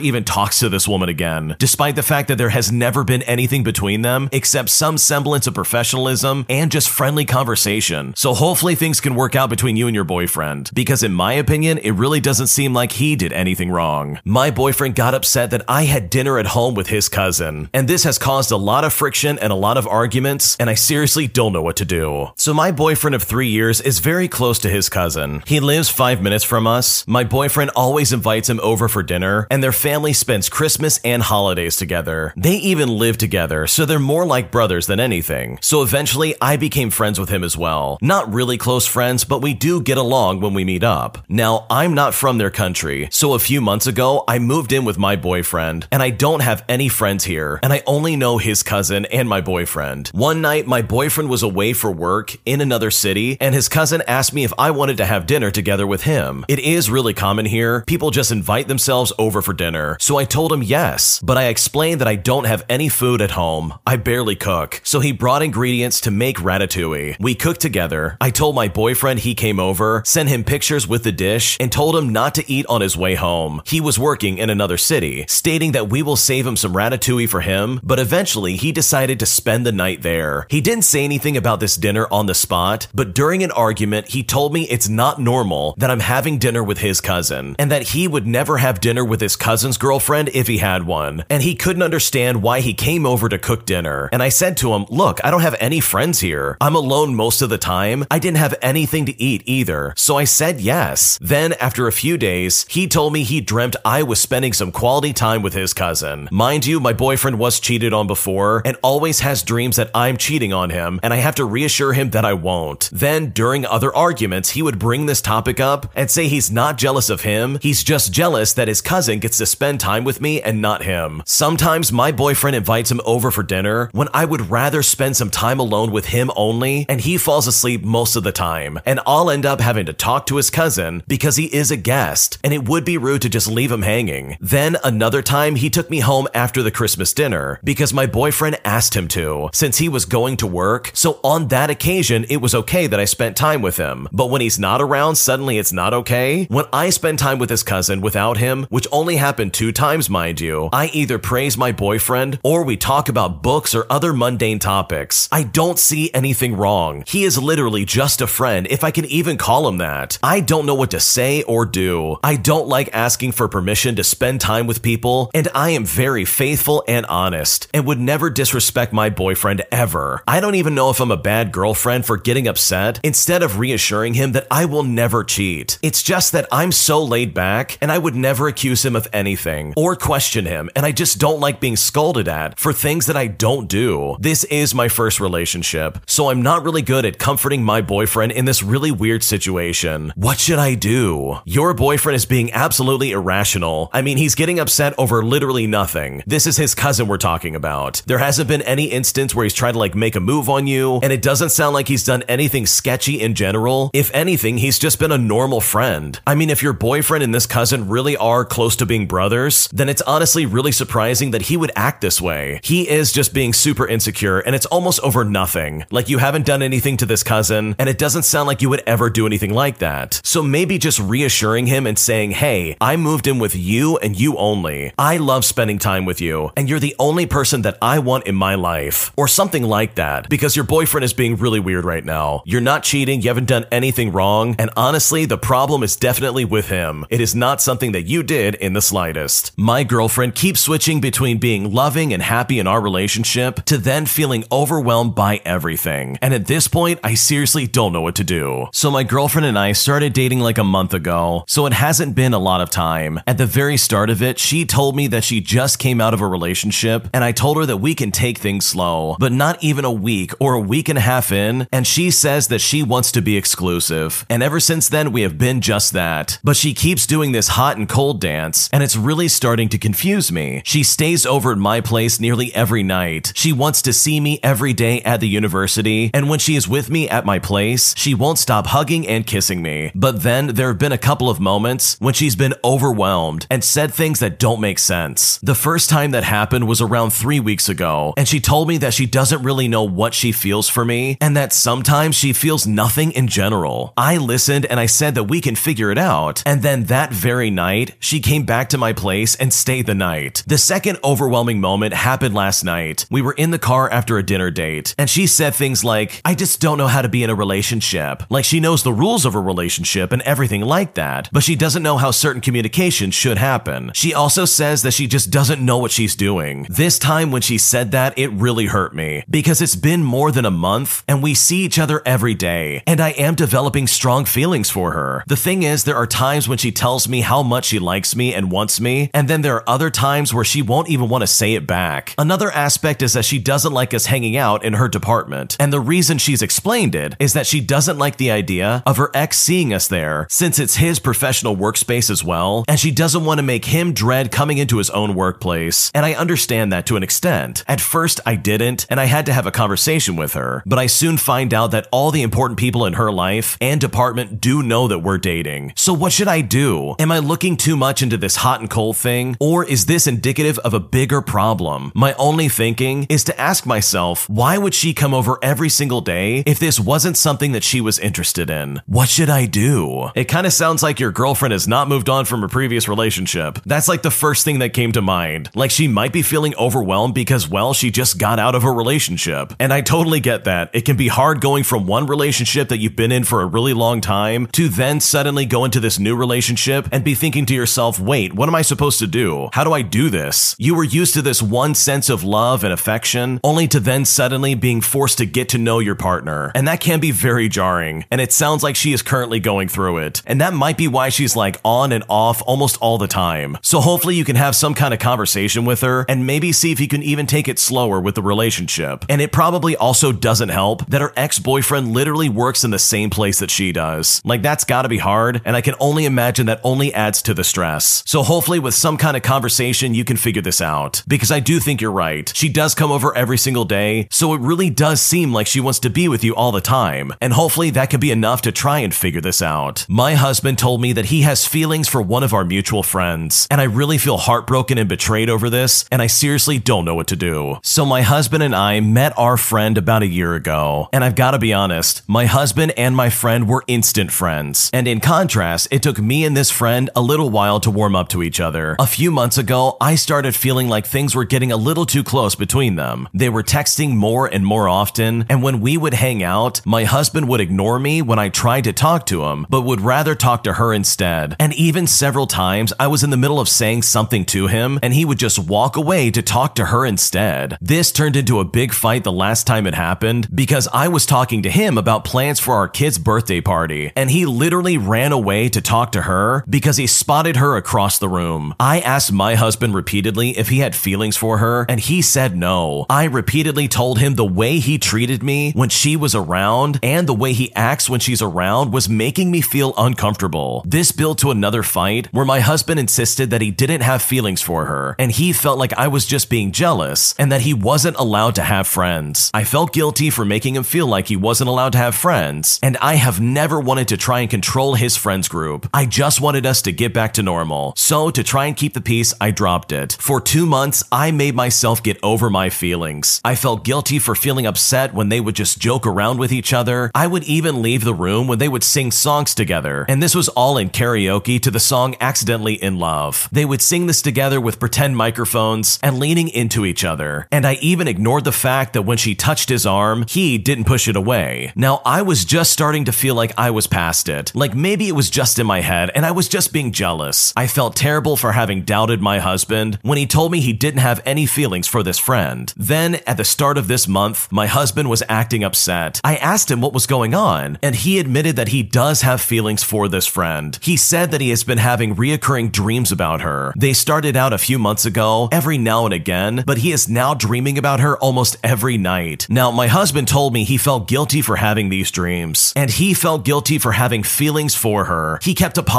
even 0.00 0.24
talks 0.24 0.58
to 0.60 0.68
this 0.68 0.88
woman 0.88 1.08
again, 1.08 1.56
despite 1.58 1.96
the 1.96 2.02
fact 2.02 2.28
that 2.28 2.38
there 2.38 2.48
has 2.48 2.72
never 2.72 3.04
been 3.04 3.22
anything 3.22 3.62
between 3.62 4.02
them 4.02 4.28
except 4.32 4.70
some 4.70 4.98
semblance 4.98 5.46
of 5.46 5.54
professionalism 5.54 6.46
and 6.48 6.70
just 6.70 6.88
friendly 6.88 7.24
conversation. 7.24 8.14
So 8.16 8.34
hopefully 8.34 8.74
things 8.74 9.00
can 9.00 9.14
work 9.14 9.36
out 9.36 9.50
between 9.50 9.76
you 9.76 9.86
and 9.86 9.94
your 9.94 10.04
boyfriend, 10.04 10.70
because 10.74 11.02
in 11.02 11.12
my 11.12 11.34
opinion, 11.34 11.78
it 11.78 11.92
really 11.92 12.20
doesn't 12.20 12.46
seem 12.48 12.72
like 12.72 12.92
he 12.92 13.16
did 13.16 13.32
anything 13.32 13.70
wrong. 13.70 14.20
My 14.24 14.50
boyfriend 14.50 14.94
got 14.94 15.14
upset 15.14 15.50
that 15.50 15.64
I 15.68 15.84
had 15.84 16.10
dinner 16.10 16.38
at 16.38 16.46
home 16.46 16.74
with 16.74 16.88
his 16.88 17.08
cousin, 17.08 17.68
and 17.72 17.88
this 17.88 18.04
has 18.04 18.18
caused 18.18 18.50
a 18.50 18.56
lot 18.56 18.84
of 18.84 18.92
friction 18.92 19.38
and 19.38 19.52
a 19.52 19.56
lot 19.56 19.76
of 19.76 19.86
arguments, 19.86 20.56
and 20.58 20.70
I 20.70 20.74
seriously 20.74 21.26
don't 21.26 21.52
know 21.52 21.62
what 21.62 21.76
to 21.76 21.84
do. 21.84 22.28
So 22.36 22.54
my 22.54 22.72
boyfriend 22.72 23.14
of 23.14 23.22
three 23.22 23.48
years 23.48 23.80
is 23.80 23.98
very 23.98 24.28
close 24.28 24.58
to 24.60 24.68
his 24.68 24.88
cousin. 24.88 25.42
He 25.46 25.60
lives 25.60 25.88
five 25.88 26.22
minutes 26.22 26.44
from 26.44 26.66
us. 26.66 27.06
My 27.06 27.24
boyfriend 27.24 27.72
always 27.74 28.12
invites 28.12 28.48
him 28.48 28.60
over 28.62 28.88
for 28.88 29.02
dinner, 29.02 29.46
and 29.50 29.62
their 29.62 29.72
family 29.72 30.12
spends 30.12 30.48
Christmas 30.48 31.00
and 31.04 31.22
holidays 31.22 31.76
together. 31.76 32.32
They 32.36 32.56
even 32.56 32.88
live 32.88 33.18
together, 33.18 33.66
so 33.66 33.84
they're 33.84 33.98
more 33.98 34.26
like 34.26 34.50
brothers 34.50 34.86
than 34.86 35.00
anything. 35.00 35.58
So 35.60 35.82
eventually, 35.82 36.34
I 36.40 36.56
became 36.56 36.90
friends 36.90 37.18
with 37.18 37.28
him 37.28 37.44
as 37.44 37.56
well. 37.56 37.98
Not 38.00 38.32
really 38.32 38.58
close 38.58 38.86
friends, 38.86 39.24
but 39.24 39.42
we 39.42 39.54
do 39.54 39.80
get 39.80 39.98
along 39.98 40.40
when 40.40 40.54
we 40.54 40.64
meet 40.64 40.84
up. 40.84 41.18
Now, 41.28 41.66
I'm 41.70 41.94
not 41.94 42.14
from 42.14 42.38
their 42.38 42.50
country, 42.50 43.08
so 43.10 43.34
a 43.34 43.38
few 43.38 43.60
months 43.60 43.86
ago, 43.86 44.24
I 44.28 44.38
moved 44.38 44.72
in 44.72 44.84
with 44.84 44.98
my 44.98 45.16
boyfriend, 45.16 45.88
and 45.90 46.02
I 46.02 46.10
don't 46.10 46.40
have 46.40 46.64
any 46.68 46.88
friends 46.88 47.24
here, 47.24 47.60
and 47.62 47.72
I 47.72 47.82
only 47.86 48.16
know 48.16 48.38
his 48.38 48.62
cousin 48.62 49.04
and 49.06 49.28
my 49.28 49.40
boyfriend. 49.40 50.08
One 50.08 50.40
night, 50.40 50.66
my 50.66 50.82
boyfriend 50.82 51.30
was 51.30 51.42
away 51.42 51.72
for 51.72 51.90
work 51.90 52.36
in 52.44 52.60
another 52.60 52.90
city, 52.90 53.36
and 53.40 53.54
his 53.54 53.68
cousin 53.68 54.02
asked 54.06 54.32
me 54.32 54.44
if 54.44 54.52
I 54.58 54.70
wanted 54.70 54.96
to 54.98 55.06
have 55.06 55.26
dinner 55.26 55.50
together 55.50 55.86
with 55.86 56.02
him. 56.02 56.44
It 56.48 56.58
is 56.58 56.90
really 56.90 57.14
common 57.14 57.46
here. 57.64 57.82
People 57.86 58.10
just 58.10 58.30
invite 58.30 58.68
themselves 58.68 59.12
over 59.18 59.40
for 59.40 59.54
dinner. 59.54 59.96
So 59.98 60.18
I 60.18 60.24
told 60.24 60.52
him 60.52 60.62
yes, 60.62 61.20
but 61.20 61.38
I 61.38 61.44
explained 61.46 62.00
that 62.00 62.12
I 62.14 62.16
don't 62.16 62.50
have 62.52 62.64
any 62.68 62.88
food 62.90 63.20
at 63.22 63.30
home. 63.42 63.74
I 63.86 63.96
barely 63.96 64.36
cook. 64.36 64.80
So 64.84 65.00
he 65.00 65.12
brought 65.12 65.42
ingredients 65.42 66.00
to 66.02 66.10
make 66.10 66.36
ratatouille. 66.48 67.16
We 67.20 67.34
cooked 67.34 67.60
together. 67.60 68.16
I 68.20 68.30
told 68.30 68.54
my 68.54 68.68
boyfriend 68.68 69.20
he 69.20 69.34
came 69.34 69.58
over, 69.58 70.02
sent 70.04 70.28
him 70.28 70.44
pictures 70.44 70.86
with 70.86 71.04
the 71.04 71.12
dish, 71.12 71.56
and 71.58 71.72
told 71.72 71.96
him 71.96 72.12
not 72.12 72.34
to 72.34 72.44
eat 72.54 72.66
on 72.66 72.82
his 72.82 72.96
way 72.96 73.14
home. 73.14 73.62
He 73.64 73.80
was 73.80 73.98
working 73.98 74.38
in 74.38 74.50
another 74.50 74.76
city, 74.76 75.24
stating 75.28 75.72
that 75.72 75.88
we 75.88 76.02
will 76.02 76.16
save 76.16 76.46
him 76.46 76.56
some 76.56 76.74
ratatouille 76.74 77.28
for 77.28 77.40
him, 77.40 77.80
but 77.82 77.98
eventually 77.98 78.56
he 78.56 78.72
decided 78.72 79.18
to 79.20 79.26
spend 79.26 79.64
the 79.64 79.72
night 79.72 80.02
there. 80.02 80.46
He 80.50 80.60
didn't 80.60 80.84
say 80.84 81.04
anything 81.04 81.36
about 81.36 81.60
this 81.60 81.76
dinner 81.76 82.06
on 82.10 82.26
the 82.26 82.34
spot, 82.34 82.88
but 82.92 83.14
during 83.14 83.42
an 83.42 83.52
argument, 83.52 84.08
he 84.08 84.22
told 84.22 84.52
me 84.52 84.64
it's 84.64 84.88
not 84.88 85.20
normal 85.20 85.74
that 85.78 85.90
I'm 85.90 86.00
having 86.00 86.38
dinner 86.38 86.62
with 86.62 86.78
his 86.78 87.00
cousin, 87.00 87.53
and 87.58 87.70
that 87.70 87.88
he 87.88 88.08
would 88.08 88.26
never 88.26 88.58
have 88.58 88.80
dinner 88.80 89.04
with 89.04 89.20
his 89.20 89.36
cousin's 89.36 89.78
girlfriend 89.78 90.30
if 90.34 90.46
he 90.46 90.58
had 90.58 90.86
one, 90.86 91.24
and 91.28 91.42
he 91.42 91.54
couldn't 91.54 91.82
understand 91.82 92.42
why 92.42 92.60
he 92.60 92.74
came 92.74 93.06
over 93.06 93.28
to 93.28 93.38
cook 93.38 93.66
dinner. 93.66 94.08
And 94.12 94.22
I 94.22 94.28
said 94.28 94.56
to 94.58 94.72
him, 94.74 94.86
Look, 94.88 95.20
I 95.24 95.30
don't 95.30 95.42
have 95.42 95.56
any 95.60 95.80
friends 95.80 96.20
here. 96.20 96.56
I'm 96.60 96.74
alone 96.74 97.14
most 97.14 97.42
of 97.42 97.50
the 97.50 97.58
time. 97.58 98.04
I 98.10 98.18
didn't 98.18 98.38
have 98.38 98.54
anything 98.62 99.06
to 99.06 99.22
eat 99.22 99.42
either, 99.46 99.94
so 99.96 100.16
I 100.16 100.24
said 100.24 100.60
yes. 100.60 101.18
Then, 101.20 101.54
after 101.54 101.86
a 101.86 101.92
few 101.92 102.16
days, 102.16 102.66
he 102.68 102.86
told 102.88 103.12
me 103.12 103.22
he 103.22 103.40
dreamt 103.40 103.76
I 103.84 104.02
was 104.02 104.20
spending 104.20 104.52
some 104.52 104.72
quality 104.72 105.12
time 105.12 105.42
with 105.42 105.54
his 105.54 105.74
cousin. 105.74 106.28
Mind 106.30 106.66
you, 106.66 106.80
my 106.80 106.92
boyfriend 106.92 107.38
was 107.38 107.60
cheated 107.60 107.92
on 107.92 108.06
before 108.06 108.62
and 108.64 108.76
always 108.82 109.20
has 109.20 109.42
dreams 109.42 109.76
that 109.76 109.90
I'm 109.94 110.16
cheating 110.16 110.52
on 110.52 110.70
him, 110.70 111.00
and 111.02 111.12
I 111.12 111.16
have 111.16 111.34
to 111.36 111.44
reassure 111.44 111.92
him 111.92 112.10
that 112.10 112.24
I 112.24 112.34
won't. 112.34 112.90
Then, 112.92 113.30
during 113.30 113.66
other 113.66 113.94
arguments, 113.94 114.50
he 114.50 114.62
would 114.62 114.78
bring 114.78 115.06
this 115.06 115.22
topic 115.22 115.60
up 115.60 115.90
and 115.94 116.10
say 116.10 116.28
he's 116.28 116.50
not 116.50 116.78
jealous 116.78 117.10
of 117.10 117.22
him, 117.22 117.43
he's 117.60 117.84
just 117.84 118.12
jealous 118.12 118.52
that 118.54 118.68
his 118.68 118.80
cousin 118.80 119.18
gets 119.18 119.38
to 119.38 119.46
spend 119.46 119.80
time 119.80 120.04
with 120.04 120.20
me 120.20 120.40
and 120.40 120.60
not 120.60 120.84
him. 120.84 121.22
Sometimes 121.26 121.92
my 121.92 122.12
boyfriend 122.12 122.56
invites 122.56 122.90
him 122.90 123.00
over 123.04 123.30
for 123.30 123.42
dinner 123.42 123.88
when 123.92 124.08
I 124.12 124.24
would 124.24 124.50
rather 124.50 124.82
spend 124.82 125.16
some 125.16 125.30
time 125.30 125.58
alone 125.58 125.90
with 125.90 126.06
him 126.06 126.30
only, 126.36 126.86
and 126.88 127.00
he 127.00 127.16
falls 127.16 127.46
asleep 127.46 127.82
most 127.82 128.16
of 128.16 128.24
the 128.24 128.32
time, 128.32 128.78
and 128.84 129.00
I'll 129.06 129.30
end 129.30 129.46
up 129.46 129.60
having 129.60 129.86
to 129.86 129.92
talk 129.92 130.26
to 130.26 130.36
his 130.36 130.50
cousin 130.50 131.02
because 131.06 131.36
he 131.36 131.46
is 131.46 131.70
a 131.70 131.76
guest, 131.76 132.38
and 132.44 132.52
it 132.52 132.68
would 132.68 132.84
be 132.84 132.98
rude 132.98 133.22
to 133.22 133.28
just 133.28 133.48
leave 133.48 133.72
him 133.72 133.82
hanging. 133.82 134.36
Then 134.40 134.76
another 134.84 135.22
time, 135.22 135.56
he 135.56 135.70
took 135.70 135.90
me 135.90 136.00
home 136.00 136.28
after 136.34 136.62
the 136.62 136.70
Christmas 136.70 137.12
dinner 137.12 137.60
because 137.64 137.92
my 137.92 138.06
boyfriend 138.06 138.58
asked 138.64 138.94
him 138.94 139.08
to, 139.08 139.50
since 139.52 139.78
he 139.78 139.88
was 139.88 140.04
going 140.04 140.36
to 140.38 140.46
work. 140.46 140.90
So 140.94 141.20
on 141.22 141.48
that 141.48 141.70
occasion, 141.70 142.24
it 142.28 142.40
was 142.40 142.54
okay 142.54 142.86
that 142.86 143.00
I 143.00 143.04
spent 143.04 143.36
time 143.36 143.62
with 143.62 143.76
him. 143.76 144.08
But 144.12 144.30
when 144.30 144.40
he's 144.40 144.58
not 144.58 144.80
around, 144.80 145.16
suddenly 145.16 145.58
it's 145.58 145.72
not 145.72 145.94
okay. 145.94 146.44
When 146.46 146.64
I 146.72 146.90
spend 146.90 147.18
time 147.18 147.33
with 147.38 147.50
his 147.50 147.62
cousin 147.62 148.00
without 148.00 148.36
him, 148.36 148.66
which 148.70 148.86
only 148.92 149.16
happened 149.16 149.52
two 149.52 149.72
times, 149.72 150.10
mind 150.10 150.40
you, 150.40 150.68
I 150.72 150.86
either 150.86 151.18
praise 151.18 151.56
my 151.56 151.72
boyfriend 151.72 152.38
or 152.42 152.64
we 152.64 152.76
talk 152.76 153.08
about 153.08 153.42
books 153.42 153.74
or 153.74 153.86
other 153.90 154.12
mundane 154.12 154.58
topics. 154.58 155.28
I 155.30 155.42
don't 155.42 155.78
see 155.78 156.12
anything 156.12 156.56
wrong. 156.56 157.04
He 157.06 157.24
is 157.24 157.38
literally 157.38 157.84
just 157.84 158.20
a 158.20 158.26
friend, 158.26 158.66
if 158.70 158.84
I 158.84 158.90
can 158.90 159.04
even 159.06 159.36
call 159.36 159.68
him 159.68 159.78
that. 159.78 160.18
I 160.22 160.40
don't 160.40 160.66
know 160.66 160.74
what 160.74 160.90
to 160.92 161.00
say 161.00 161.42
or 161.42 161.66
do. 161.66 162.16
I 162.22 162.36
don't 162.36 162.68
like 162.68 162.88
asking 162.92 163.32
for 163.32 163.48
permission 163.48 163.96
to 163.96 164.04
spend 164.04 164.40
time 164.40 164.66
with 164.66 164.82
people, 164.82 165.30
and 165.34 165.48
I 165.54 165.70
am 165.70 165.84
very 165.84 166.24
faithful 166.24 166.84
and 166.88 167.06
honest, 167.06 167.68
and 167.74 167.86
would 167.86 168.00
never 168.00 168.30
disrespect 168.30 168.92
my 168.92 169.10
boyfriend 169.10 169.62
ever. 169.70 170.22
I 170.26 170.40
don't 170.40 170.54
even 170.54 170.74
know 170.74 170.90
if 170.90 171.00
I'm 171.00 171.10
a 171.10 171.16
bad 171.16 171.52
girlfriend 171.52 172.06
for 172.06 172.16
getting 172.16 172.48
upset 172.48 173.00
instead 173.02 173.42
of 173.42 173.58
reassuring 173.58 174.14
him 174.14 174.32
that 174.32 174.46
I 174.50 174.64
will 174.64 174.82
never 174.82 175.24
cheat. 175.24 175.78
It's 175.82 176.02
just 176.02 176.32
that 176.32 176.48
I'm 176.50 176.72
so 176.72 177.02
laid 177.24 177.32
back, 177.34 177.78
and 177.80 177.90
I 177.90 177.96
would 177.96 178.14
never 178.14 178.48
accuse 178.48 178.84
him 178.84 178.94
of 178.94 179.08
anything 179.12 179.72
or 179.76 179.96
question 179.96 180.44
him, 180.44 180.68
and 180.76 180.84
I 180.84 180.92
just 180.92 181.18
don't 181.18 181.40
like 181.40 181.58
being 181.58 181.76
scolded 181.76 182.28
at 182.28 182.58
for 182.58 182.72
things 182.72 183.06
that 183.06 183.16
I 183.16 183.28
don't 183.28 183.66
do. 183.66 184.16
This 184.20 184.44
is 184.44 184.74
my 184.74 184.88
first 184.88 185.20
relationship, 185.20 185.98
so 186.06 186.28
I'm 186.28 186.42
not 186.42 186.64
really 186.64 186.82
good 186.82 187.06
at 187.06 187.18
comforting 187.18 187.64
my 187.64 187.80
boyfriend 187.80 188.32
in 188.32 188.44
this 188.44 188.62
really 188.62 188.90
weird 188.90 189.22
situation. 189.22 190.12
What 190.16 190.38
should 190.38 190.58
I 190.58 190.74
do? 190.74 191.38
Your 191.46 191.72
boyfriend 191.72 192.16
is 192.16 192.26
being 192.26 192.52
absolutely 192.52 193.12
irrational. 193.12 193.88
I 193.94 194.02
mean, 194.02 194.18
he's 194.18 194.34
getting 194.34 194.60
upset 194.60 194.92
over 194.98 195.24
literally 195.24 195.66
nothing. 195.66 196.22
This 196.26 196.46
is 196.46 196.58
his 196.58 196.74
cousin 196.74 197.08
we're 197.08 197.16
talking 197.16 197.56
about. 197.56 198.02
There 198.06 198.18
hasn't 198.18 198.48
been 198.48 198.62
any 198.62 198.86
instance 198.86 199.34
where 199.34 199.44
he's 199.44 199.54
tried 199.54 199.72
to 199.72 199.78
like 199.78 199.94
make 199.94 200.14
a 200.14 200.20
move 200.20 200.50
on 200.50 200.66
you, 200.66 200.98
and 201.02 201.10
it 201.12 201.22
doesn't 201.22 201.50
sound 201.50 201.72
like 201.72 201.88
he's 201.88 202.04
done 202.04 202.22
anything 202.28 202.66
sketchy 202.66 203.18
in 203.18 203.34
general. 203.34 203.90
If 203.94 204.10
anything, 204.12 204.58
he's 204.58 204.78
just 204.78 204.98
been 204.98 205.12
a 205.12 205.18
normal 205.18 205.62
friend. 205.62 206.20
I 206.26 206.34
mean, 206.34 206.50
if 206.50 206.62
your 206.62 206.74
boyfriend 206.74 207.13
and 207.22 207.34
this 207.34 207.46
cousin 207.46 207.88
really 207.88 208.16
are 208.16 208.44
close 208.44 208.76
to 208.76 208.86
being 208.86 209.06
brothers, 209.06 209.68
then 209.72 209.88
it's 209.88 210.02
honestly 210.02 210.46
really 210.46 210.72
surprising 210.72 211.30
that 211.30 211.42
he 211.42 211.56
would 211.56 211.72
act 211.76 212.00
this 212.00 212.20
way. 212.20 212.60
He 212.62 212.88
is 212.88 213.12
just 213.12 213.34
being 213.34 213.52
super 213.52 213.86
insecure, 213.86 214.40
and 214.40 214.54
it's 214.54 214.66
almost 214.66 215.00
over 215.00 215.24
nothing. 215.24 215.84
Like 215.90 216.08
you 216.08 216.18
haven't 216.18 216.46
done 216.46 216.62
anything 216.62 216.96
to 216.98 217.06
this 217.06 217.22
cousin, 217.22 217.74
and 217.78 217.88
it 217.88 217.98
doesn't 217.98 218.24
sound 218.24 218.46
like 218.46 218.62
you 218.62 218.70
would 218.70 218.82
ever 218.86 219.10
do 219.10 219.26
anything 219.26 219.54
like 219.54 219.78
that. 219.78 220.20
So 220.24 220.42
maybe 220.42 220.78
just 220.78 220.98
reassuring 220.98 221.66
him 221.66 221.86
and 221.86 221.98
saying, 221.98 222.32
hey, 222.32 222.76
I 222.80 222.96
moved 222.96 223.26
in 223.26 223.38
with 223.38 223.56
you 223.56 223.96
and 223.98 224.18
you 224.18 224.36
only. 224.36 224.92
I 224.98 225.16
love 225.16 225.44
spending 225.44 225.78
time 225.78 226.04
with 226.04 226.20
you, 226.20 226.50
and 226.56 226.68
you're 226.68 226.80
the 226.80 226.96
only 226.98 227.26
person 227.26 227.62
that 227.62 227.78
I 227.80 227.98
want 227.98 228.26
in 228.26 228.34
my 228.34 228.54
life. 228.54 229.12
Or 229.16 229.28
something 229.28 229.62
like 229.62 229.96
that, 229.96 230.28
because 230.28 230.56
your 230.56 230.64
boyfriend 230.64 231.04
is 231.04 231.12
being 231.12 231.36
really 231.36 231.60
weird 231.60 231.84
right 231.84 232.04
now. 232.04 232.42
You're 232.44 232.60
not 232.60 232.82
cheating, 232.84 233.22
you 233.22 233.28
haven't 233.28 233.48
done 233.48 233.66
anything 233.70 234.12
wrong, 234.12 234.56
and 234.58 234.70
honestly, 234.76 235.24
the 235.24 235.38
problem 235.38 235.82
is 235.82 235.96
definitely 235.96 236.44
with 236.44 236.68
him. 236.68 236.93
It 237.10 237.20
is 237.20 237.34
not 237.34 237.60
something 237.60 237.92
that 237.92 238.02
you 238.02 238.22
did 238.22 238.54
in 238.54 238.74
the 238.74 238.82
slightest. 238.82 239.52
My 239.56 239.82
girlfriend 239.82 240.34
keeps 240.34 240.60
switching 240.60 241.00
between 241.00 241.38
being 241.38 241.72
loving 241.72 242.12
and 242.12 242.22
happy 242.22 242.58
in 242.58 242.66
our 242.66 242.80
relationship 242.80 243.64
to 243.64 243.78
then 243.78 244.06
feeling 244.06 244.44
overwhelmed 244.52 245.14
by 245.14 245.40
everything. 245.44 246.18
And 246.22 246.32
at 246.32 246.46
this 246.46 246.68
point, 246.68 247.00
I 247.02 247.14
seriously 247.14 247.66
don't 247.66 247.92
know 247.92 248.02
what 248.02 248.14
to 248.16 248.24
do. 248.24 248.66
So 248.72 248.90
my 248.90 249.02
girlfriend 249.02 249.46
and 249.46 249.58
I 249.58 249.72
started 249.72 250.12
dating 250.12 250.40
like 250.40 250.58
a 250.58 250.64
month 250.64 250.94
ago, 250.94 251.44
so 251.48 251.66
it 251.66 251.72
hasn't 251.72 252.14
been 252.14 252.34
a 252.34 252.38
lot 252.38 252.60
of 252.60 252.70
time. 252.70 253.20
At 253.26 253.38
the 253.38 253.46
very 253.46 253.76
start 253.76 254.10
of 254.10 254.22
it, 254.22 254.38
she 254.38 254.64
told 254.64 254.94
me 254.94 255.06
that 255.08 255.24
she 255.24 255.40
just 255.40 255.78
came 255.78 256.00
out 256.00 256.14
of 256.14 256.20
a 256.20 256.28
relationship, 256.28 257.08
and 257.12 257.24
I 257.24 257.32
told 257.32 257.56
her 257.56 257.66
that 257.66 257.78
we 257.78 257.94
can 257.94 258.10
take 258.12 258.38
things 258.38 258.66
slow, 258.66 259.16
but 259.18 259.32
not 259.32 259.62
even 259.62 259.84
a 259.84 259.92
week 259.92 260.32
or 260.40 260.54
a 260.54 260.60
week 260.60 260.88
and 260.88 260.98
a 260.98 261.02
half 261.02 261.32
in, 261.32 261.66
and 261.72 261.86
she 261.86 262.10
says 262.10 262.48
that 262.48 262.60
she 262.60 262.82
wants 262.82 263.12
to 263.12 263.22
be 263.22 263.36
exclusive. 263.36 264.26
And 264.28 264.42
ever 264.42 264.60
since 264.60 264.88
then, 264.88 265.12
we 265.12 265.22
have 265.22 265.38
been 265.38 265.60
just 265.60 265.92
that. 265.92 266.38
But 266.44 266.56
she 266.56 266.74
keeps 266.84 267.06
doing 267.06 267.32
this 267.32 267.48
hot 267.48 267.78
and 267.78 267.88
cold 267.88 268.20
dance, 268.20 268.68
and 268.70 268.82
it's 268.82 268.94
really 268.94 269.26
starting 269.26 269.70
to 269.70 269.78
confuse 269.78 270.30
me. 270.30 270.60
She 270.66 270.82
stays 270.82 271.24
over 271.24 271.52
at 271.52 271.56
my 271.56 271.80
place 271.80 272.20
nearly 272.20 272.54
every 272.54 272.82
night. 272.82 273.32
She 273.34 273.54
wants 273.54 273.80
to 273.80 273.92
see 273.94 274.20
me 274.20 274.38
every 274.42 274.74
day 274.74 275.00
at 275.00 275.20
the 275.20 275.26
university, 275.26 276.10
and 276.12 276.28
when 276.28 276.38
she 276.38 276.56
is 276.56 276.68
with 276.68 276.90
me 276.90 277.08
at 277.08 277.24
my 277.24 277.38
place, 277.38 277.94
she 277.96 278.14
won't 278.14 278.38
stop 278.38 278.66
hugging 278.66 279.08
and 279.08 279.26
kissing 279.26 279.62
me. 279.62 279.92
But 279.94 280.24
then 280.24 280.48
there 280.48 280.68
have 280.68 280.78
been 280.78 280.92
a 280.92 280.98
couple 280.98 281.30
of 281.30 281.40
moments 281.40 281.96
when 282.00 282.12
she's 282.12 282.36
been 282.36 282.52
overwhelmed 282.62 283.46
and 283.48 283.64
said 283.64 283.94
things 283.94 284.20
that 284.20 284.38
don't 284.38 284.60
make 284.60 284.78
sense. 284.78 285.38
The 285.38 285.54
first 285.54 285.88
time 285.88 286.10
that 286.10 286.24
happened 286.24 286.68
was 286.68 286.82
around 286.82 287.14
three 287.14 287.40
weeks 287.40 287.70
ago, 287.70 288.12
and 288.18 288.28
she 288.28 288.40
told 288.40 288.68
me 288.68 288.76
that 288.76 288.92
she 288.92 289.06
doesn't 289.06 289.42
really 289.42 289.68
know 289.68 289.84
what 289.84 290.12
she 290.12 290.32
feels 290.32 290.68
for 290.68 290.84
me, 290.84 291.16
and 291.18 291.34
that 291.34 291.54
sometimes 291.54 292.14
she 292.14 292.34
feels 292.34 292.66
nothing 292.66 293.10
in 293.12 293.26
general. 293.26 293.94
I 293.96 294.18
listened 294.18 294.66
and 294.66 294.78
I 294.78 294.84
said 294.84 295.14
that 295.14 295.24
we 295.24 295.40
can 295.40 295.56
figure 295.56 295.90
it 295.90 295.96
out, 295.96 296.42
and 296.44 296.60
then 296.60 296.73
then 296.74 296.84
that 296.86 297.12
very 297.12 297.50
night, 297.50 297.94
she 298.00 298.18
came 298.18 298.44
back 298.44 298.68
to 298.68 298.78
my 298.78 298.92
place 298.92 299.36
and 299.36 299.52
stayed 299.52 299.86
the 299.86 299.94
night. 299.94 300.42
The 300.44 300.58
second 300.58 300.98
overwhelming 301.04 301.60
moment 301.60 301.94
happened 301.94 302.34
last 302.34 302.64
night. 302.64 303.06
We 303.12 303.22
were 303.22 303.34
in 303.34 303.52
the 303.52 303.60
car 303.60 303.88
after 303.88 304.18
a 304.18 304.24
dinner 304.24 304.50
date, 304.50 304.92
and 304.98 305.08
she 305.08 305.28
said 305.28 305.54
things 305.54 305.84
like, 305.84 306.20
I 306.24 306.34
just 306.34 306.60
don't 306.60 306.78
know 306.78 306.88
how 306.88 307.02
to 307.02 307.08
be 307.08 307.22
in 307.22 307.30
a 307.30 307.34
relationship. 307.36 308.24
Like 308.28 308.44
she 308.44 308.58
knows 308.58 308.82
the 308.82 308.92
rules 308.92 309.24
of 309.24 309.36
a 309.36 309.40
relationship 309.40 310.10
and 310.10 310.20
everything 310.22 310.62
like 310.62 310.94
that, 310.94 311.28
but 311.30 311.44
she 311.44 311.54
doesn't 311.54 311.84
know 311.84 311.96
how 311.96 312.10
certain 312.10 312.40
communication 312.40 313.12
should 313.12 313.38
happen. 313.38 313.92
She 313.94 314.12
also 314.12 314.44
says 314.44 314.82
that 314.82 314.94
she 314.94 315.06
just 315.06 315.30
doesn't 315.30 315.64
know 315.64 315.78
what 315.78 315.92
she's 315.92 316.16
doing. 316.16 316.66
This 316.68 316.98
time 316.98 317.30
when 317.30 317.42
she 317.42 317.56
said 317.56 317.92
that, 317.92 318.18
it 318.18 318.32
really 318.32 318.66
hurt 318.66 318.96
me 318.96 319.22
because 319.30 319.62
it's 319.62 319.76
been 319.76 320.02
more 320.02 320.32
than 320.32 320.44
a 320.44 320.50
month 320.50 321.04
and 321.06 321.22
we 321.22 321.34
see 321.34 321.58
each 321.58 321.78
other 321.78 322.02
every 322.04 322.34
day, 322.34 322.82
and 322.84 323.00
I 323.00 323.10
am 323.10 323.36
developing 323.36 323.86
strong 323.86 324.24
feelings 324.24 324.70
for 324.70 324.90
her. 324.90 325.22
The 325.28 325.36
thing 325.36 325.62
is, 325.62 325.84
there 325.84 325.94
are 325.94 326.06
times 326.08 326.48
when 326.48 326.58
she 326.64 326.72
tells 326.72 327.06
me 327.06 327.20
how 327.20 327.42
much 327.42 327.66
she 327.66 327.78
likes 327.78 328.16
me 328.16 328.32
and 328.32 328.50
wants 328.50 328.80
me, 328.80 329.10
and 329.12 329.28
then 329.28 329.42
there 329.42 329.56
are 329.56 329.68
other 329.68 329.90
times 329.90 330.32
where 330.32 330.46
she 330.46 330.62
won't 330.62 330.88
even 330.88 331.10
want 331.10 331.20
to 331.20 331.26
say 331.26 331.52
it 331.52 331.66
back. 331.66 332.14
Another 332.16 332.50
aspect 332.50 333.02
is 333.02 333.12
that 333.12 333.26
she 333.26 333.38
doesn't 333.38 333.74
like 333.74 333.92
us 333.92 334.06
hanging 334.06 334.34
out 334.34 334.64
in 334.64 334.72
her 334.72 334.88
department, 334.88 335.58
and 335.60 335.70
the 335.70 335.78
reason 335.78 336.16
she's 336.16 336.40
explained 336.40 336.94
it 336.94 337.16
is 337.18 337.34
that 337.34 337.46
she 337.46 337.60
doesn't 337.60 337.98
like 337.98 338.16
the 338.16 338.30
idea 338.30 338.82
of 338.86 338.96
her 338.96 339.10
ex 339.12 339.38
seeing 339.38 339.74
us 339.74 339.88
there, 339.88 340.26
since 340.30 340.58
it's 340.58 340.76
his 340.76 340.98
professional 340.98 341.54
workspace 341.54 342.08
as 342.08 342.24
well, 342.24 342.64
and 342.66 342.80
she 342.80 342.90
doesn't 342.90 343.26
want 343.26 343.36
to 343.36 343.42
make 343.42 343.66
him 343.66 343.92
dread 343.92 344.32
coming 344.32 344.56
into 344.56 344.78
his 344.78 344.88
own 344.88 345.14
workplace. 345.14 345.90
And 345.94 346.06
I 346.06 346.14
understand 346.14 346.72
that 346.72 346.86
to 346.86 346.96
an 346.96 347.02
extent. 347.02 347.62
At 347.68 347.82
first, 347.82 348.20
I 348.24 348.36
didn't, 348.36 348.86
and 348.88 348.98
I 348.98 349.04
had 349.04 349.26
to 349.26 349.34
have 349.34 349.46
a 349.46 349.50
conversation 349.50 350.16
with 350.16 350.32
her, 350.32 350.62
but 350.64 350.78
I 350.78 350.86
soon 350.86 351.18
find 351.18 351.52
out 351.52 351.72
that 351.72 351.88
all 351.92 352.10
the 352.10 352.22
important 352.22 352.58
people 352.58 352.86
in 352.86 352.94
her 352.94 353.12
life 353.12 353.58
and 353.60 353.78
department 353.78 354.40
do 354.40 354.62
know 354.62 354.88
that 354.88 355.00
we're 355.00 355.18
dating. 355.18 355.74
So 355.76 355.92
what 355.92 356.10
should 356.10 356.28
I 356.28 356.40
do? 356.40 356.53
Am 356.54 357.10
I 357.10 357.18
looking 357.18 357.56
too 357.56 357.76
much 357.76 358.00
into 358.00 358.16
this 358.16 358.36
hot 358.36 358.60
and 358.60 358.70
cold 358.70 358.96
thing, 358.96 359.36
or 359.40 359.64
is 359.64 359.86
this 359.86 360.06
indicative 360.06 360.56
of 360.60 360.72
a 360.72 360.78
bigger 360.78 361.20
problem? 361.20 361.90
My 361.96 362.12
only 362.12 362.48
thinking 362.48 363.08
is 363.08 363.24
to 363.24 363.40
ask 363.40 363.66
myself, 363.66 364.30
why 364.30 364.56
would 364.56 364.72
she 364.72 364.94
come 364.94 365.12
over 365.12 365.36
every 365.42 365.68
single 365.68 366.00
day 366.00 366.44
if 366.46 366.60
this 366.60 366.78
wasn't 366.78 367.16
something 367.16 367.50
that 367.52 367.64
she 367.64 367.80
was 367.80 367.98
interested 367.98 368.50
in? 368.50 368.80
What 368.86 369.08
should 369.08 369.30
I 369.30 369.46
do? 369.46 370.10
It 370.14 370.26
kind 370.26 370.46
of 370.46 370.52
sounds 370.52 370.80
like 370.80 371.00
your 371.00 371.10
girlfriend 371.10 371.50
has 371.50 371.66
not 371.66 371.88
moved 371.88 372.08
on 372.08 372.24
from 372.24 372.44
a 372.44 372.48
previous 372.48 372.88
relationship. 372.88 373.58
That's 373.66 373.88
like 373.88 374.02
the 374.02 374.12
first 374.12 374.44
thing 374.44 374.60
that 374.60 374.74
came 374.74 374.92
to 374.92 375.02
mind. 375.02 375.50
Like 375.56 375.72
she 375.72 375.88
might 375.88 376.12
be 376.12 376.22
feeling 376.22 376.54
overwhelmed 376.54 377.14
because, 377.14 377.50
well, 377.50 377.74
she 377.74 377.90
just 377.90 378.16
got 378.16 378.38
out 378.38 378.54
of 378.54 378.62
a 378.62 378.70
relationship. 378.70 379.54
And 379.58 379.72
I 379.72 379.80
totally 379.80 380.20
get 380.20 380.44
that. 380.44 380.70
It 380.72 380.84
can 380.84 380.96
be 380.96 381.08
hard 381.08 381.40
going 381.40 381.64
from 381.64 381.88
one 381.88 382.06
relationship 382.06 382.68
that 382.68 382.78
you've 382.78 382.94
been 382.94 383.10
in 383.10 383.24
for 383.24 383.42
a 383.42 383.46
really 383.46 383.72
long 383.74 384.00
time 384.00 384.46
to 384.52 384.68
then 384.68 385.00
suddenly 385.00 385.46
go 385.46 385.64
into 385.64 385.80
this 385.80 385.98
new 385.98 386.14
relationship 386.14 386.43
and 386.92 387.04
be 387.04 387.14
thinking 387.14 387.46
to 387.46 387.54
yourself, 387.54 387.98
wait, 387.98 388.34
what 388.34 388.48
am 388.48 388.54
I 388.54 388.62
supposed 388.62 388.98
to 388.98 389.06
do? 389.06 389.48
How 389.52 389.64
do 389.64 389.72
I 389.72 389.82
do 389.82 390.10
this? 390.10 390.54
You 390.58 390.74
were 390.74 390.84
used 390.84 391.14
to 391.14 391.22
this 391.22 391.42
one 391.42 391.74
sense 391.74 392.08
of 392.08 392.24
love 392.24 392.64
and 392.64 392.72
affection, 392.72 393.40
only 393.42 393.66
to 393.68 393.80
then 393.80 394.04
suddenly 394.04 394.54
being 394.54 394.80
forced 394.80 395.18
to 395.18 395.26
get 395.26 395.48
to 395.50 395.58
know 395.58 395.78
your 395.78 395.94
partner. 395.94 396.52
And 396.54 396.68
that 396.68 396.80
can 396.80 397.00
be 397.00 397.10
very 397.10 397.48
jarring. 397.48 398.04
And 398.10 398.20
it 398.20 398.32
sounds 398.32 398.62
like 398.62 398.76
she 398.76 398.92
is 398.92 399.02
currently 399.02 399.40
going 399.40 399.68
through 399.68 399.98
it. 399.98 400.22
And 400.26 400.40
that 400.40 400.52
might 400.52 400.76
be 400.76 400.88
why 400.88 401.08
she's 401.08 401.36
like 401.36 401.60
on 401.64 401.92
and 401.92 402.04
off 402.08 402.42
almost 402.46 402.76
all 402.80 402.98
the 402.98 403.06
time. 403.06 403.56
So 403.62 403.80
hopefully 403.80 404.16
you 404.16 404.24
can 404.24 404.36
have 404.36 404.54
some 404.54 404.74
kind 404.74 404.92
of 404.92 405.00
conversation 405.00 405.64
with 405.64 405.80
her 405.80 406.04
and 406.08 406.26
maybe 406.26 406.52
see 406.52 406.72
if 406.72 406.80
you 406.80 406.88
can 406.88 407.02
even 407.02 407.26
take 407.26 407.48
it 407.48 407.58
slower 407.58 408.00
with 408.00 408.14
the 408.14 408.22
relationship. 408.22 409.04
And 409.08 409.20
it 409.20 409.32
probably 409.32 409.76
also 409.76 410.12
doesn't 410.12 410.50
help 410.50 410.86
that 410.86 411.00
her 411.00 411.12
ex 411.16 411.38
boyfriend 411.38 411.92
literally 411.92 412.28
works 412.28 412.64
in 412.64 412.70
the 412.70 412.78
same 412.78 413.10
place 413.10 413.38
that 413.38 413.50
she 413.50 413.72
does. 413.72 414.20
Like 414.24 414.42
that's 414.42 414.64
gotta 414.64 414.88
be 414.88 414.98
hard. 414.98 415.40
And 415.44 415.56
I 415.56 415.60
can 415.60 415.74
only 415.80 416.04
imagine 416.04 416.33
that 416.42 416.60
only 416.64 416.92
adds 416.92 417.22
to 417.22 417.34
the 417.34 417.44
stress. 417.44 418.02
So 418.06 418.22
hopefully 418.22 418.58
with 418.58 418.74
some 418.74 418.96
kind 418.96 419.16
of 419.16 419.22
conversation, 419.22 419.94
you 419.94 420.04
can 420.04 420.16
figure 420.16 420.42
this 420.42 420.60
out. 420.60 421.02
Because 421.06 421.30
I 421.30 421.40
do 421.40 421.60
think 421.60 421.80
you're 421.80 421.90
right. 421.90 422.30
She 422.34 422.48
does 422.48 422.74
come 422.74 422.90
over 422.90 423.16
every 423.16 423.38
single 423.38 423.64
day. 423.64 424.08
So 424.10 424.34
it 424.34 424.40
really 424.40 424.70
does 424.70 425.00
seem 425.00 425.32
like 425.32 425.46
she 425.46 425.60
wants 425.60 425.78
to 425.80 425.90
be 425.90 426.08
with 426.08 426.24
you 426.24 426.34
all 426.34 426.52
the 426.52 426.60
time. 426.60 427.12
And 427.20 427.32
hopefully 427.32 427.70
that 427.70 427.90
could 427.90 428.00
be 428.00 428.10
enough 428.10 428.42
to 428.42 428.52
try 428.52 428.80
and 428.80 428.94
figure 428.94 429.20
this 429.20 429.40
out. 429.40 429.86
My 429.88 430.14
husband 430.14 430.58
told 430.58 430.80
me 430.80 430.92
that 430.92 431.06
he 431.06 431.22
has 431.22 431.46
feelings 431.46 431.88
for 431.88 432.02
one 432.02 432.22
of 432.22 432.34
our 432.34 432.44
mutual 432.44 432.82
friends. 432.82 433.46
And 433.50 433.60
I 433.60 433.64
really 433.64 433.98
feel 433.98 434.16
heartbroken 434.16 434.78
and 434.78 434.88
betrayed 434.88 435.30
over 435.30 435.48
this. 435.48 435.84
And 435.90 436.02
I 436.02 436.08
seriously 436.08 436.58
don't 436.58 436.84
know 436.84 436.94
what 436.94 437.06
to 437.08 437.16
do. 437.16 437.58
So 437.62 437.86
my 437.86 438.02
husband 438.02 438.42
and 438.42 438.54
I 438.54 438.80
met 438.80 439.16
our 439.18 439.36
friend 439.36 439.78
about 439.78 440.02
a 440.02 440.06
year 440.06 440.34
ago. 440.34 440.88
And 440.92 441.04
I've 441.04 441.14
got 441.14 441.32
to 441.32 441.38
be 441.38 441.52
honest, 441.52 442.02
my 442.08 442.26
husband 442.26 442.72
and 442.76 442.96
my 442.96 443.10
friend 443.10 443.48
were 443.48 443.64
instant 443.66 444.10
friends. 444.10 444.70
And 444.72 444.88
in 444.88 445.00
contrast, 445.00 445.68
it 445.70 445.82
took 445.82 445.98
me 445.98 446.23
and 446.24 446.36
this 446.36 446.50
friend 446.50 446.90
a 446.96 447.02
little 447.02 447.30
while 447.30 447.60
to 447.60 447.70
warm 447.70 447.96
up 447.96 448.08
to 448.08 448.22
each 448.22 448.40
other. 448.40 448.76
A 448.78 448.86
few 448.86 449.10
months 449.10 449.38
ago, 449.38 449.76
I 449.80 449.94
started 449.94 450.34
feeling 450.34 450.68
like 450.68 450.86
things 450.86 451.14
were 451.14 451.24
getting 451.24 451.52
a 451.52 451.56
little 451.56 451.86
too 451.86 452.02
close 452.02 452.34
between 452.34 452.76
them. 452.76 453.08
They 453.14 453.28
were 453.28 453.42
texting 453.42 453.94
more 453.96 454.26
and 454.26 454.44
more 454.44 454.68
often, 454.68 455.26
and 455.28 455.42
when 455.42 455.60
we 455.60 455.76
would 455.76 455.94
hang 455.94 456.22
out, 456.22 456.60
my 456.64 456.84
husband 456.84 457.28
would 457.28 457.40
ignore 457.40 457.78
me 457.78 458.02
when 458.02 458.18
I 458.18 458.28
tried 458.28 458.64
to 458.64 458.72
talk 458.72 459.06
to 459.06 459.24
him, 459.24 459.46
but 459.48 459.62
would 459.62 459.80
rather 459.80 460.14
talk 460.14 460.44
to 460.44 460.54
her 460.54 460.72
instead. 460.72 461.36
And 461.38 461.52
even 461.54 461.86
several 461.86 462.26
times, 462.26 462.72
I 462.78 462.86
was 462.86 463.04
in 463.04 463.10
the 463.10 463.16
middle 463.16 463.40
of 463.40 463.48
saying 463.48 463.82
something 463.82 464.24
to 464.26 464.46
him, 464.46 464.78
and 464.82 464.94
he 464.94 465.04
would 465.04 465.18
just 465.18 465.38
walk 465.38 465.76
away 465.76 466.10
to 466.10 466.22
talk 466.22 466.54
to 466.56 466.66
her 466.66 466.84
instead. 466.84 467.58
This 467.60 467.92
turned 467.92 468.16
into 468.16 468.40
a 468.40 468.44
big 468.44 468.72
fight 468.72 469.04
the 469.04 469.12
last 469.12 469.46
time 469.46 469.66
it 469.66 469.74
happened 469.74 470.28
because 470.34 470.68
I 470.72 470.88
was 470.88 471.06
talking 471.06 471.42
to 471.42 471.50
him 471.50 471.78
about 471.78 472.04
plans 472.04 472.40
for 472.40 472.54
our 472.54 472.68
kid's 472.68 472.98
birthday 472.98 473.40
party, 473.40 473.92
and 473.96 474.10
he 474.10 474.26
literally 474.26 474.78
ran 474.78 475.12
away 475.12 475.48
to 475.48 475.60
talk 475.60 475.92
to 475.92 476.02
her 476.04 476.44
because 476.48 476.78
he 476.78 476.86
spotted 476.86 477.36
her 477.36 477.56
across 477.56 477.98
the 477.98 478.08
room. 478.08 478.54
I 478.58 478.80
asked 478.80 479.12
my 479.12 479.34
husband 479.34 479.74
repeatedly 479.74 480.38
if 480.38 480.48
he 480.48 480.60
had 480.60 480.74
feelings 480.74 481.16
for 481.16 481.38
her, 481.38 481.66
and 481.68 481.80
he 481.80 482.00
said 482.00 482.36
no. 482.36 482.86
I 482.88 483.04
repeatedly 483.04 483.68
told 483.68 483.98
him 483.98 484.14
the 484.14 484.24
way 484.24 484.58
he 484.58 484.78
treated 484.78 485.22
me 485.22 485.52
when 485.52 485.68
she 485.68 485.96
was 485.96 486.14
around 486.14 486.78
and 486.82 487.06
the 487.06 487.14
way 487.14 487.32
he 487.32 487.54
acts 487.54 487.90
when 487.90 488.00
she's 488.00 488.22
around 488.22 488.72
was 488.72 488.88
making 488.88 489.30
me 489.30 489.40
feel 489.40 489.74
uncomfortable. 489.76 490.62
This 490.66 490.92
built 490.92 491.18
to 491.18 491.30
another 491.30 491.62
fight 491.62 492.08
where 492.12 492.24
my 492.24 492.40
husband 492.40 492.80
insisted 492.80 493.30
that 493.30 493.42
he 493.42 493.50
didn't 493.50 493.82
have 493.82 494.02
feelings 494.02 494.40
for 494.40 494.66
her, 494.66 494.96
and 494.98 495.12
he 495.12 495.32
felt 495.32 495.58
like 495.58 495.72
I 495.74 495.88
was 495.88 496.06
just 496.06 496.30
being 496.30 496.52
jealous 496.52 497.14
and 497.18 497.30
that 497.32 497.42
he 497.42 497.54
wasn't 497.54 497.96
allowed 497.96 498.34
to 498.36 498.42
have 498.42 498.66
friends. 498.66 499.30
I 499.34 499.44
felt 499.44 499.72
guilty 499.72 500.10
for 500.10 500.24
making 500.24 500.56
him 500.56 500.62
feel 500.62 500.86
like 500.86 501.08
he 501.08 501.16
wasn't 501.16 501.48
allowed 501.48 501.72
to 501.72 501.78
have 501.78 501.94
friends, 501.94 502.60
and 502.62 502.76
I 502.78 502.94
have 502.94 503.20
never 503.20 503.58
wanted 503.60 503.88
to 503.88 503.96
try 503.96 504.20
and 504.20 504.30
control 504.30 504.74
his 504.74 504.96
friends 504.96 505.28
group. 505.28 505.68
I 505.72 505.86
just 505.94 506.20
wanted 506.20 506.44
us 506.44 506.60
to 506.60 506.72
get 506.72 506.92
back 506.92 507.12
to 507.12 507.22
normal. 507.22 507.72
So, 507.76 508.10
to 508.10 508.24
try 508.24 508.46
and 508.46 508.56
keep 508.56 508.74
the 508.74 508.80
peace, 508.80 509.14
I 509.20 509.30
dropped 509.30 509.70
it. 509.70 509.96
For 510.00 510.20
two 510.20 510.44
months, 510.44 510.82
I 510.90 511.12
made 511.12 511.36
myself 511.36 511.84
get 511.84 512.00
over 512.02 512.28
my 512.28 512.50
feelings. 512.50 513.20
I 513.24 513.36
felt 513.36 513.62
guilty 513.62 514.00
for 514.00 514.16
feeling 514.16 514.44
upset 514.44 514.92
when 514.92 515.08
they 515.08 515.20
would 515.20 515.36
just 515.36 515.60
joke 515.60 515.86
around 515.86 516.18
with 516.18 516.32
each 516.32 516.52
other. 516.52 516.90
I 516.96 517.06
would 517.06 517.22
even 517.22 517.62
leave 517.62 517.84
the 517.84 517.94
room 517.94 518.26
when 518.26 518.40
they 518.40 518.48
would 518.48 518.64
sing 518.64 518.90
songs 518.90 519.36
together, 519.36 519.86
and 519.88 520.02
this 520.02 520.16
was 520.16 520.28
all 520.30 520.58
in 520.58 520.70
karaoke 520.70 521.40
to 521.40 521.52
the 521.52 521.60
song 521.60 521.94
Accidentally 522.00 522.54
in 522.54 522.76
Love. 522.76 523.28
They 523.30 523.44
would 523.44 523.62
sing 523.62 523.86
this 523.86 524.02
together 524.02 524.40
with 524.40 524.58
pretend 524.58 524.96
microphones 524.96 525.78
and 525.80 526.00
leaning 526.00 526.28
into 526.28 526.66
each 526.66 526.82
other. 526.84 527.28
And 527.30 527.46
I 527.46 527.54
even 527.62 527.86
ignored 527.86 528.24
the 528.24 528.32
fact 528.32 528.72
that 528.72 528.82
when 528.82 528.98
she 528.98 529.14
touched 529.14 529.48
his 529.48 529.64
arm, 529.64 530.06
he 530.08 530.38
didn't 530.38 530.64
push 530.64 530.88
it 530.88 530.96
away. 530.96 531.52
Now, 531.54 531.82
I 531.84 532.02
was 532.02 532.24
just 532.24 532.52
starting 532.52 532.84
to 532.86 532.92
feel 532.92 533.14
like 533.14 533.32
I 533.38 533.52
was 533.52 533.68
past 533.68 534.08
it. 534.08 534.32
Like 534.34 534.56
maybe 534.56 534.88
it 534.88 534.96
was 534.96 535.08
just 535.08 535.38
in 535.38 535.46
my 535.46 535.60
head 535.60 535.83
and 535.94 536.06
I 536.06 536.12
was 536.12 536.28
just 536.28 536.52
being 536.52 536.72
jealous. 536.72 537.32
I 537.36 537.46
felt 537.46 537.76
terrible 537.76 538.16
for 538.16 538.32
having 538.32 538.62
doubted 538.62 539.00
my 539.00 539.18
husband 539.18 539.78
when 539.82 539.98
he 539.98 540.06
told 540.06 540.32
me 540.32 540.40
he 540.40 540.52
didn't 540.52 540.80
have 540.80 541.02
any 541.04 541.26
feelings 541.26 541.68
for 541.68 541.82
this 541.82 541.98
friend. 541.98 542.52
Then, 542.56 542.96
at 543.06 543.16
the 543.16 543.24
start 543.24 543.58
of 543.58 543.68
this 543.68 543.88
month, 543.88 544.30
my 544.30 544.46
husband 544.46 544.88
was 544.88 545.02
acting 545.08 545.44
upset. 545.44 546.00
I 546.04 546.16
asked 546.16 546.50
him 546.50 546.60
what 546.60 546.72
was 546.72 546.86
going 546.86 547.14
on, 547.14 547.58
and 547.62 547.74
he 547.74 547.98
admitted 547.98 548.36
that 548.36 548.48
he 548.48 548.62
does 548.62 549.02
have 549.02 549.20
feelings 549.20 549.62
for 549.62 549.88
this 549.88 550.06
friend. 550.06 550.58
He 550.62 550.76
said 550.76 551.10
that 551.10 551.20
he 551.20 551.30
has 551.30 551.44
been 551.44 551.58
having 551.58 551.96
reoccurring 551.96 552.52
dreams 552.52 552.92
about 552.92 553.20
her. 553.20 553.52
They 553.56 553.72
started 553.72 554.16
out 554.16 554.32
a 554.32 554.38
few 554.38 554.58
months 554.58 554.84
ago, 554.84 555.28
every 555.32 555.58
now 555.58 555.84
and 555.84 555.94
again, 555.94 556.44
but 556.46 556.58
he 556.58 556.72
is 556.72 556.88
now 556.88 557.14
dreaming 557.14 557.58
about 557.58 557.80
her 557.80 557.98
almost 557.98 558.36
every 558.42 558.78
night. 558.78 559.26
Now, 559.28 559.50
my 559.50 559.66
husband 559.66 560.08
told 560.08 560.32
me 560.32 560.44
he 560.44 560.56
felt 560.56 560.88
guilty 560.88 561.22
for 561.22 561.36
having 561.36 561.68
these 561.68 561.90
dreams, 561.90 562.52
and 562.56 562.70
he 562.70 562.94
felt 562.94 563.24
guilty 563.24 563.58
for 563.58 563.72
having 563.72 564.02
feelings 564.02 564.54
for 564.54 564.84
her. 564.84 565.18
He 565.22 565.34
kept 565.34 565.58
apologizing, 565.58 565.73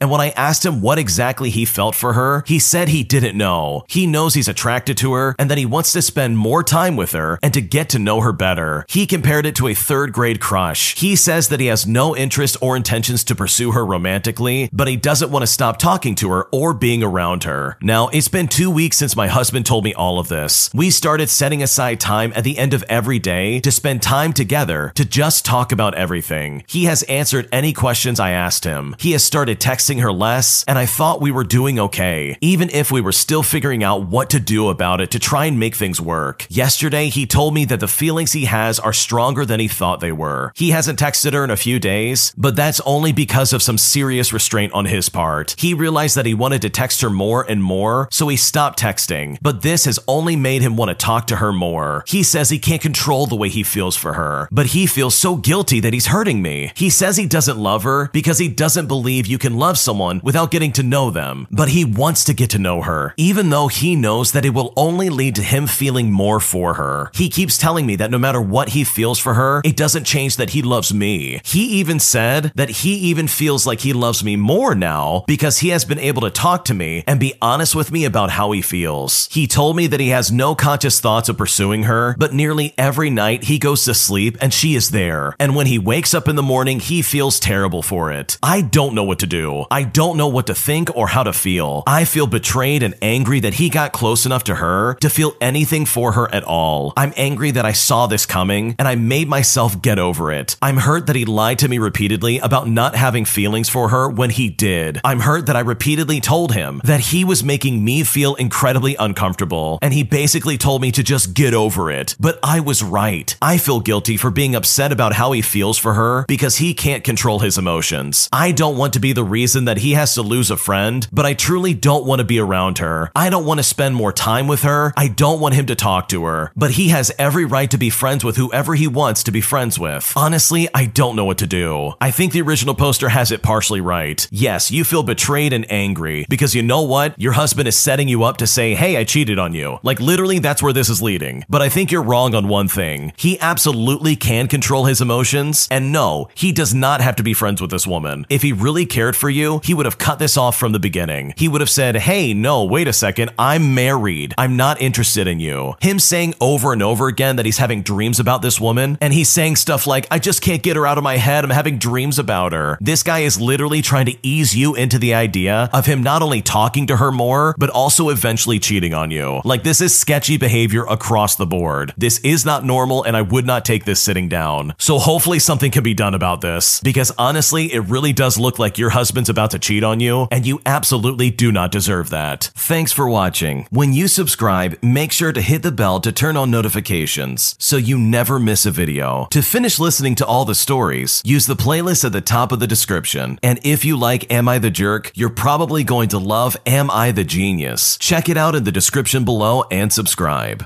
and 0.00 0.10
when 0.10 0.22
I 0.22 0.30
asked 0.30 0.64
him 0.64 0.80
what 0.80 0.98
exactly 0.98 1.50
he 1.50 1.66
felt 1.66 1.94
for 1.94 2.14
her, 2.14 2.44
he 2.46 2.58
said 2.58 2.88
he 2.88 3.04
didn't 3.04 3.36
know. 3.36 3.84
He 3.86 4.06
knows 4.06 4.32
he's 4.32 4.48
attracted 4.48 4.96
to 4.96 5.12
her 5.12 5.36
and 5.38 5.50
that 5.50 5.58
he 5.58 5.66
wants 5.66 5.92
to 5.92 6.00
spend 6.00 6.38
more 6.38 6.62
time 6.62 6.96
with 6.96 7.12
her 7.12 7.38
and 7.42 7.52
to 7.52 7.60
get 7.60 7.90
to 7.90 7.98
know 7.98 8.22
her 8.22 8.32
better. 8.32 8.86
He 8.88 9.06
compared 9.06 9.44
it 9.44 9.54
to 9.56 9.68
a 9.68 9.74
third 9.74 10.14
grade 10.14 10.40
crush. 10.40 10.98
He 10.98 11.14
says 11.14 11.48
that 11.48 11.60
he 11.60 11.66
has 11.66 11.86
no 11.86 12.16
interest 12.16 12.56
or 12.62 12.74
intentions 12.74 13.22
to 13.24 13.34
pursue 13.34 13.72
her 13.72 13.84
romantically, 13.84 14.70
but 14.72 14.88
he 14.88 14.96
doesn't 14.96 15.30
want 15.30 15.42
to 15.42 15.46
stop 15.46 15.78
talking 15.78 16.14
to 16.14 16.30
her 16.30 16.44
or 16.50 16.72
being 16.72 17.02
around 17.02 17.44
her. 17.44 17.76
Now, 17.82 18.08
it's 18.08 18.28
been 18.28 18.48
two 18.48 18.70
weeks 18.70 18.96
since 18.96 19.14
my 19.14 19.28
husband 19.28 19.66
told 19.66 19.84
me 19.84 19.92
all 19.92 20.18
of 20.20 20.28
this. 20.28 20.70
We 20.72 20.90
started 20.90 21.28
setting 21.28 21.62
aside 21.62 22.00
time 22.00 22.32
at 22.34 22.44
the 22.44 22.56
end 22.56 22.72
of 22.72 22.82
every 22.88 23.18
day 23.18 23.60
to 23.60 23.70
spend 23.70 24.00
time 24.00 24.32
together 24.32 24.90
to 24.94 25.04
just 25.04 25.44
talk 25.44 25.70
about 25.70 25.94
everything. 25.96 26.64
He 26.66 26.84
has 26.84 27.02
answered 27.04 27.48
any 27.52 27.74
questions 27.74 28.18
I 28.18 28.30
asked 28.30 28.64
him. 28.64 28.96
He 29.02 29.10
has 29.12 29.24
started 29.24 29.58
texting 29.58 30.00
her 30.00 30.12
less, 30.12 30.64
and 30.68 30.78
I 30.78 30.86
thought 30.86 31.20
we 31.20 31.32
were 31.32 31.42
doing 31.42 31.80
okay, 31.80 32.38
even 32.40 32.70
if 32.70 32.92
we 32.92 33.00
were 33.00 33.10
still 33.10 33.42
figuring 33.42 33.82
out 33.82 34.06
what 34.06 34.30
to 34.30 34.38
do 34.38 34.68
about 34.68 35.00
it 35.00 35.10
to 35.10 35.18
try 35.18 35.46
and 35.46 35.58
make 35.58 35.74
things 35.74 36.00
work. 36.00 36.46
Yesterday, 36.48 37.08
he 37.08 37.26
told 37.26 37.52
me 37.52 37.64
that 37.64 37.80
the 37.80 37.88
feelings 37.88 38.30
he 38.30 38.44
has 38.44 38.78
are 38.78 38.92
stronger 38.92 39.44
than 39.44 39.58
he 39.58 39.66
thought 39.66 39.98
they 39.98 40.12
were. 40.12 40.52
He 40.54 40.70
hasn't 40.70 41.00
texted 41.00 41.32
her 41.32 41.42
in 41.42 41.50
a 41.50 41.56
few 41.56 41.80
days, 41.80 42.32
but 42.36 42.54
that's 42.54 42.80
only 42.82 43.10
because 43.10 43.52
of 43.52 43.60
some 43.60 43.76
serious 43.76 44.32
restraint 44.32 44.72
on 44.72 44.84
his 44.84 45.08
part. 45.08 45.56
He 45.58 45.74
realized 45.74 46.16
that 46.16 46.26
he 46.26 46.32
wanted 46.32 46.62
to 46.62 46.70
text 46.70 47.00
her 47.00 47.10
more 47.10 47.42
and 47.42 47.60
more, 47.60 48.06
so 48.12 48.28
he 48.28 48.36
stopped 48.36 48.78
texting, 48.78 49.36
but 49.42 49.62
this 49.62 49.84
has 49.84 49.98
only 50.06 50.36
made 50.36 50.62
him 50.62 50.76
want 50.76 50.90
to 50.90 50.94
talk 50.94 51.26
to 51.26 51.36
her 51.38 51.52
more. 51.52 52.04
He 52.06 52.22
says 52.22 52.50
he 52.50 52.60
can't 52.60 52.80
control 52.80 53.26
the 53.26 53.34
way 53.34 53.48
he 53.48 53.64
feels 53.64 53.96
for 53.96 54.12
her, 54.12 54.46
but 54.52 54.66
he 54.66 54.86
feels 54.86 55.16
so 55.16 55.34
guilty 55.34 55.80
that 55.80 55.92
he's 55.92 56.06
hurting 56.06 56.40
me. 56.40 56.70
He 56.76 56.88
says 56.88 57.16
he 57.16 57.26
doesn't 57.26 57.58
love 57.58 57.82
her 57.82 58.08
because 58.12 58.38
he 58.38 58.46
doesn't 58.46 58.91
believe 58.92 59.26
you 59.26 59.38
can 59.38 59.56
love 59.56 59.78
someone 59.78 60.20
without 60.22 60.50
getting 60.50 60.70
to 60.70 60.82
know 60.82 61.08
them, 61.08 61.48
but 61.50 61.70
he 61.70 61.82
wants 61.82 62.24
to 62.24 62.34
get 62.34 62.50
to 62.50 62.58
know 62.58 62.82
her, 62.82 63.14
even 63.16 63.48
though 63.48 63.68
he 63.68 63.96
knows 63.96 64.32
that 64.32 64.44
it 64.44 64.50
will 64.50 64.74
only 64.76 65.08
lead 65.08 65.34
to 65.34 65.42
him 65.42 65.66
feeling 65.66 66.12
more 66.12 66.38
for 66.38 66.74
her. 66.74 67.10
He 67.14 67.30
keeps 67.30 67.56
telling 67.56 67.86
me 67.86 67.96
that 67.96 68.10
no 68.10 68.18
matter 68.18 68.38
what 68.38 68.68
he 68.76 68.84
feels 68.84 69.18
for 69.18 69.32
her, 69.32 69.62
it 69.64 69.78
doesn't 69.78 70.04
change 70.04 70.36
that 70.36 70.50
he 70.50 70.60
loves 70.60 70.92
me. 70.92 71.40
He 71.42 71.64
even 71.80 71.98
said 71.98 72.52
that 72.54 72.68
he 72.68 72.92
even 72.96 73.28
feels 73.28 73.66
like 73.66 73.80
he 73.80 73.94
loves 73.94 74.22
me 74.22 74.36
more 74.36 74.74
now 74.74 75.24
because 75.26 75.60
he 75.60 75.70
has 75.70 75.86
been 75.86 75.98
able 75.98 76.20
to 76.20 76.30
talk 76.30 76.66
to 76.66 76.74
me 76.74 77.02
and 77.06 77.18
be 77.18 77.32
honest 77.40 77.74
with 77.74 77.90
me 77.90 78.04
about 78.04 78.32
how 78.32 78.52
he 78.52 78.60
feels. 78.60 79.26
He 79.32 79.46
told 79.46 79.74
me 79.74 79.86
that 79.86 80.00
he 80.00 80.10
has 80.10 80.30
no 80.30 80.54
conscious 80.54 81.00
thoughts 81.00 81.30
of 81.30 81.38
pursuing 81.38 81.84
her, 81.84 82.14
but 82.18 82.34
nearly 82.34 82.74
every 82.76 83.08
night 83.08 83.44
he 83.44 83.58
goes 83.58 83.84
to 83.84 83.94
sleep 83.94 84.36
and 84.42 84.52
she 84.52 84.74
is 84.74 84.90
there. 84.90 85.34
And 85.38 85.56
when 85.56 85.66
he 85.66 85.78
wakes 85.78 86.12
up 86.12 86.28
in 86.28 86.36
the 86.36 86.42
morning, 86.42 86.78
he 86.78 87.00
feels 87.00 87.40
terrible 87.40 87.80
for 87.80 88.12
it. 88.12 88.36
I 88.42 88.60
don't 88.60 88.81
know 88.90 89.04
what 89.04 89.20
to 89.20 89.26
do. 89.26 89.64
I 89.70 89.84
don't 89.84 90.16
know 90.16 90.26
what 90.26 90.46
to 90.48 90.54
think 90.54 90.94
or 90.96 91.06
how 91.08 91.22
to 91.22 91.32
feel. 91.32 91.84
I 91.86 92.04
feel 92.04 92.26
betrayed 92.26 92.82
and 92.82 92.94
angry 93.00 93.40
that 93.40 93.54
he 93.54 93.70
got 93.70 93.92
close 93.92 94.26
enough 94.26 94.44
to 94.44 94.56
her 94.56 94.94
to 94.96 95.08
feel 95.08 95.36
anything 95.40 95.86
for 95.86 96.12
her 96.12 96.32
at 96.34 96.44
all. 96.44 96.92
I'm 96.96 97.12
angry 97.16 97.52
that 97.52 97.64
I 97.64 97.72
saw 97.72 98.06
this 98.06 98.26
coming 98.26 98.74
and 98.78 98.88
I 98.88 98.96
made 98.96 99.28
myself 99.28 99.80
get 99.80 99.98
over 99.98 100.32
it. 100.32 100.56
I'm 100.60 100.78
hurt 100.78 101.06
that 101.06 101.16
he 101.16 101.24
lied 101.24 101.60
to 101.60 101.68
me 101.68 101.78
repeatedly 101.78 102.38
about 102.38 102.68
not 102.68 102.96
having 102.96 103.24
feelings 103.24 103.68
for 103.68 103.90
her 103.90 104.08
when 104.08 104.30
he 104.30 104.48
did. 104.48 105.00
I'm 105.04 105.20
hurt 105.20 105.46
that 105.46 105.56
I 105.56 105.60
repeatedly 105.60 106.20
told 106.20 106.54
him 106.54 106.80
that 106.84 107.00
he 107.00 107.24
was 107.24 107.44
making 107.44 107.84
me 107.84 108.02
feel 108.02 108.34
incredibly 108.34 108.96
uncomfortable 108.96 109.78
and 109.80 109.94
he 109.94 110.02
basically 110.02 110.58
told 110.58 110.82
me 110.82 110.90
to 110.92 111.02
just 111.02 111.34
get 111.34 111.54
over 111.54 111.90
it. 111.90 112.16
But 112.18 112.38
I 112.42 112.60
was 112.60 112.82
right. 112.82 113.36
I 113.40 113.58
feel 113.58 113.80
guilty 113.80 114.16
for 114.16 114.30
being 114.30 114.54
upset 114.54 114.92
about 114.92 115.14
how 115.14 115.32
he 115.32 115.42
feels 115.42 115.78
for 115.78 115.94
her 115.94 116.24
because 116.26 116.56
he 116.56 116.74
can't 116.74 117.04
control 117.04 117.38
his 117.38 117.58
emotions. 117.58 118.28
I 118.32 118.52
don't 118.72 118.78
want 118.78 118.94
to 118.94 119.00
be 119.00 119.12
the 119.12 119.22
reason 119.22 119.66
that 119.66 119.76
he 119.76 119.92
has 119.92 120.14
to 120.14 120.22
lose 120.22 120.50
a 120.50 120.56
friend, 120.56 121.06
but 121.12 121.26
I 121.26 121.34
truly 121.34 121.74
don't 121.74 122.06
want 122.06 122.20
to 122.20 122.24
be 122.24 122.38
around 122.38 122.78
her. 122.78 123.12
I 123.14 123.28
don't 123.28 123.44
want 123.44 123.58
to 123.58 123.64
spend 123.64 123.94
more 123.94 124.14
time 124.14 124.48
with 124.48 124.62
her. 124.62 124.94
I 124.96 125.08
don't 125.08 125.40
want 125.40 125.54
him 125.54 125.66
to 125.66 125.74
talk 125.74 126.08
to 126.08 126.24
her. 126.24 126.52
But 126.56 126.70
he 126.70 126.88
has 126.88 127.12
every 127.18 127.44
right 127.44 127.70
to 127.70 127.76
be 127.76 127.90
friends 127.90 128.24
with 128.24 128.38
whoever 128.38 128.74
he 128.74 128.88
wants 128.88 129.24
to 129.24 129.30
be 129.30 129.42
friends 129.42 129.78
with. 129.78 130.10
Honestly, 130.16 130.70
I 130.72 130.86
don't 130.86 131.16
know 131.16 131.26
what 131.26 131.36
to 131.38 131.46
do. 131.46 131.92
I 132.00 132.10
think 132.10 132.32
the 132.32 132.40
original 132.40 132.74
poster 132.74 133.10
has 133.10 133.30
it 133.30 133.42
partially 133.42 133.82
right. 133.82 134.26
Yes, 134.30 134.70
you 134.70 134.84
feel 134.84 135.02
betrayed 135.02 135.52
and 135.52 135.70
angry 135.70 136.24
because 136.30 136.54
you 136.54 136.62
know 136.62 136.80
what? 136.80 137.20
Your 137.20 137.32
husband 137.32 137.68
is 137.68 137.76
setting 137.76 138.08
you 138.08 138.22
up 138.22 138.38
to 138.38 138.46
say, 138.46 138.74
hey, 138.74 138.96
I 138.96 139.04
cheated 139.04 139.38
on 139.38 139.52
you. 139.52 139.80
Like 139.82 140.00
literally, 140.00 140.38
that's 140.38 140.62
where 140.62 140.72
this 140.72 140.88
is 140.88 141.02
leading. 141.02 141.44
But 141.50 141.60
I 141.60 141.68
think 141.68 141.92
you're 141.92 142.02
wrong 142.02 142.34
on 142.34 142.48
one 142.48 142.68
thing. 142.68 143.12
He 143.18 143.38
absolutely 143.38 144.16
can 144.16 144.48
control 144.48 144.86
his 144.86 145.02
emotions. 145.02 145.68
And 145.70 145.92
no, 145.92 146.30
he 146.34 146.52
does 146.52 146.72
not 146.72 147.02
have 147.02 147.16
to 147.16 147.22
be 147.22 147.34
friends 147.34 147.60
with 147.60 147.70
this 147.70 147.86
woman. 147.86 148.24
If 148.30 148.40
he 148.40 148.61
really 148.62 148.86
cared 148.86 149.16
for 149.16 149.28
you, 149.28 149.60
he 149.64 149.74
would 149.74 149.86
have 149.86 149.98
cut 149.98 150.18
this 150.18 150.36
off 150.36 150.56
from 150.56 150.72
the 150.72 150.78
beginning. 150.78 151.34
He 151.36 151.48
would 151.48 151.60
have 151.60 151.70
said, 151.70 151.96
hey, 151.96 152.32
no, 152.34 152.64
wait 152.64 152.88
a 152.88 152.92
second. 152.92 153.30
I'm 153.38 153.74
married. 153.74 154.34
I'm 154.38 154.56
not 154.56 154.80
interested 154.80 155.26
in 155.26 155.40
you. 155.40 155.74
Him 155.80 155.98
saying 155.98 156.34
over 156.40 156.72
and 156.72 156.82
over 156.82 157.08
again 157.08 157.36
that 157.36 157.46
he's 157.46 157.58
having 157.58 157.82
dreams 157.82 158.20
about 158.20 158.42
this 158.42 158.60
woman, 158.60 158.98
and 159.00 159.12
he's 159.12 159.28
saying 159.28 159.56
stuff 159.56 159.86
like, 159.86 160.06
I 160.10 160.18
just 160.18 160.42
can't 160.42 160.62
get 160.62 160.76
her 160.76 160.86
out 160.86 160.98
of 160.98 161.04
my 161.04 161.16
head. 161.16 161.44
I'm 161.44 161.50
having 161.50 161.78
dreams 161.78 162.18
about 162.18 162.52
her. 162.52 162.78
This 162.80 163.02
guy 163.02 163.20
is 163.20 163.40
literally 163.40 163.82
trying 163.82 164.06
to 164.06 164.16
ease 164.22 164.54
you 164.54 164.74
into 164.74 164.98
the 164.98 165.14
idea 165.14 165.68
of 165.72 165.86
him 165.86 166.02
not 166.02 166.22
only 166.22 166.42
talking 166.42 166.86
to 166.86 166.96
her 166.96 167.10
more, 167.10 167.54
but 167.58 167.70
also 167.70 168.08
eventually 168.08 168.58
cheating 168.58 168.94
on 168.94 169.10
you. 169.10 169.40
Like, 169.44 169.62
this 169.62 169.80
is 169.80 169.98
sketchy 169.98 170.36
behavior 170.36 170.84
across 170.84 171.36
the 171.36 171.46
board. 171.46 171.94
This 171.96 172.18
is 172.20 172.44
not 172.44 172.64
normal, 172.64 173.02
and 173.02 173.16
I 173.16 173.22
would 173.22 173.46
not 173.46 173.64
take 173.64 173.84
this 173.84 174.00
sitting 174.00 174.28
down. 174.28 174.74
So, 174.78 174.98
hopefully, 174.98 175.38
something 175.38 175.70
can 175.70 175.82
be 175.82 175.94
done 175.94 176.14
about 176.14 176.40
this, 176.40 176.80
because 176.80 177.10
honestly, 177.18 177.72
it 177.72 177.80
really 177.80 178.12
does 178.12 178.38
look 178.42 178.58
like 178.58 178.76
your 178.76 178.90
husband's 178.90 179.30
about 179.30 179.52
to 179.52 179.58
cheat 179.58 179.82
on 179.82 180.00
you, 180.00 180.28
and 180.30 180.46
you 180.46 180.60
absolutely 180.66 181.30
do 181.30 181.50
not 181.50 181.72
deserve 181.72 182.10
that. 182.10 182.50
Thanks 182.54 182.92
for 182.92 183.08
watching. 183.08 183.66
When 183.70 183.92
you 183.92 184.08
subscribe, 184.08 184.78
make 184.82 185.12
sure 185.12 185.32
to 185.32 185.40
hit 185.40 185.62
the 185.62 185.72
bell 185.72 186.00
to 186.00 186.12
turn 186.12 186.36
on 186.36 186.50
notifications 186.50 187.54
so 187.58 187.76
you 187.76 187.96
never 187.96 188.38
miss 188.38 188.66
a 188.66 188.70
video. 188.70 189.28
To 189.30 189.40
finish 189.40 189.78
listening 189.78 190.14
to 190.16 190.26
all 190.26 190.44
the 190.44 190.54
stories, 190.54 191.22
use 191.24 191.46
the 191.46 191.56
playlist 191.56 192.04
at 192.04 192.12
the 192.12 192.20
top 192.20 192.52
of 192.52 192.60
the 192.60 192.66
description. 192.66 193.38
And 193.42 193.58
if 193.64 193.84
you 193.84 193.96
like 193.96 194.30
Am 194.30 194.48
I 194.48 194.58
the 194.58 194.70
Jerk, 194.70 195.12
you're 195.14 195.30
probably 195.30 195.84
going 195.84 196.10
to 196.10 196.18
love 196.18 196.56
Am 196.66 196.90
I 196.90 197.12
the 197.12 197.24
Genius. 197.24 197.96
Check 197.96 198.28
it 198.28 198.36
out 198.36 198.54
in 198.54 198.64
the 198.64 198.72
description 198.72 199.24
below 199.24 199.64
and 199.70 199.92
subscribe. 199.92 200.60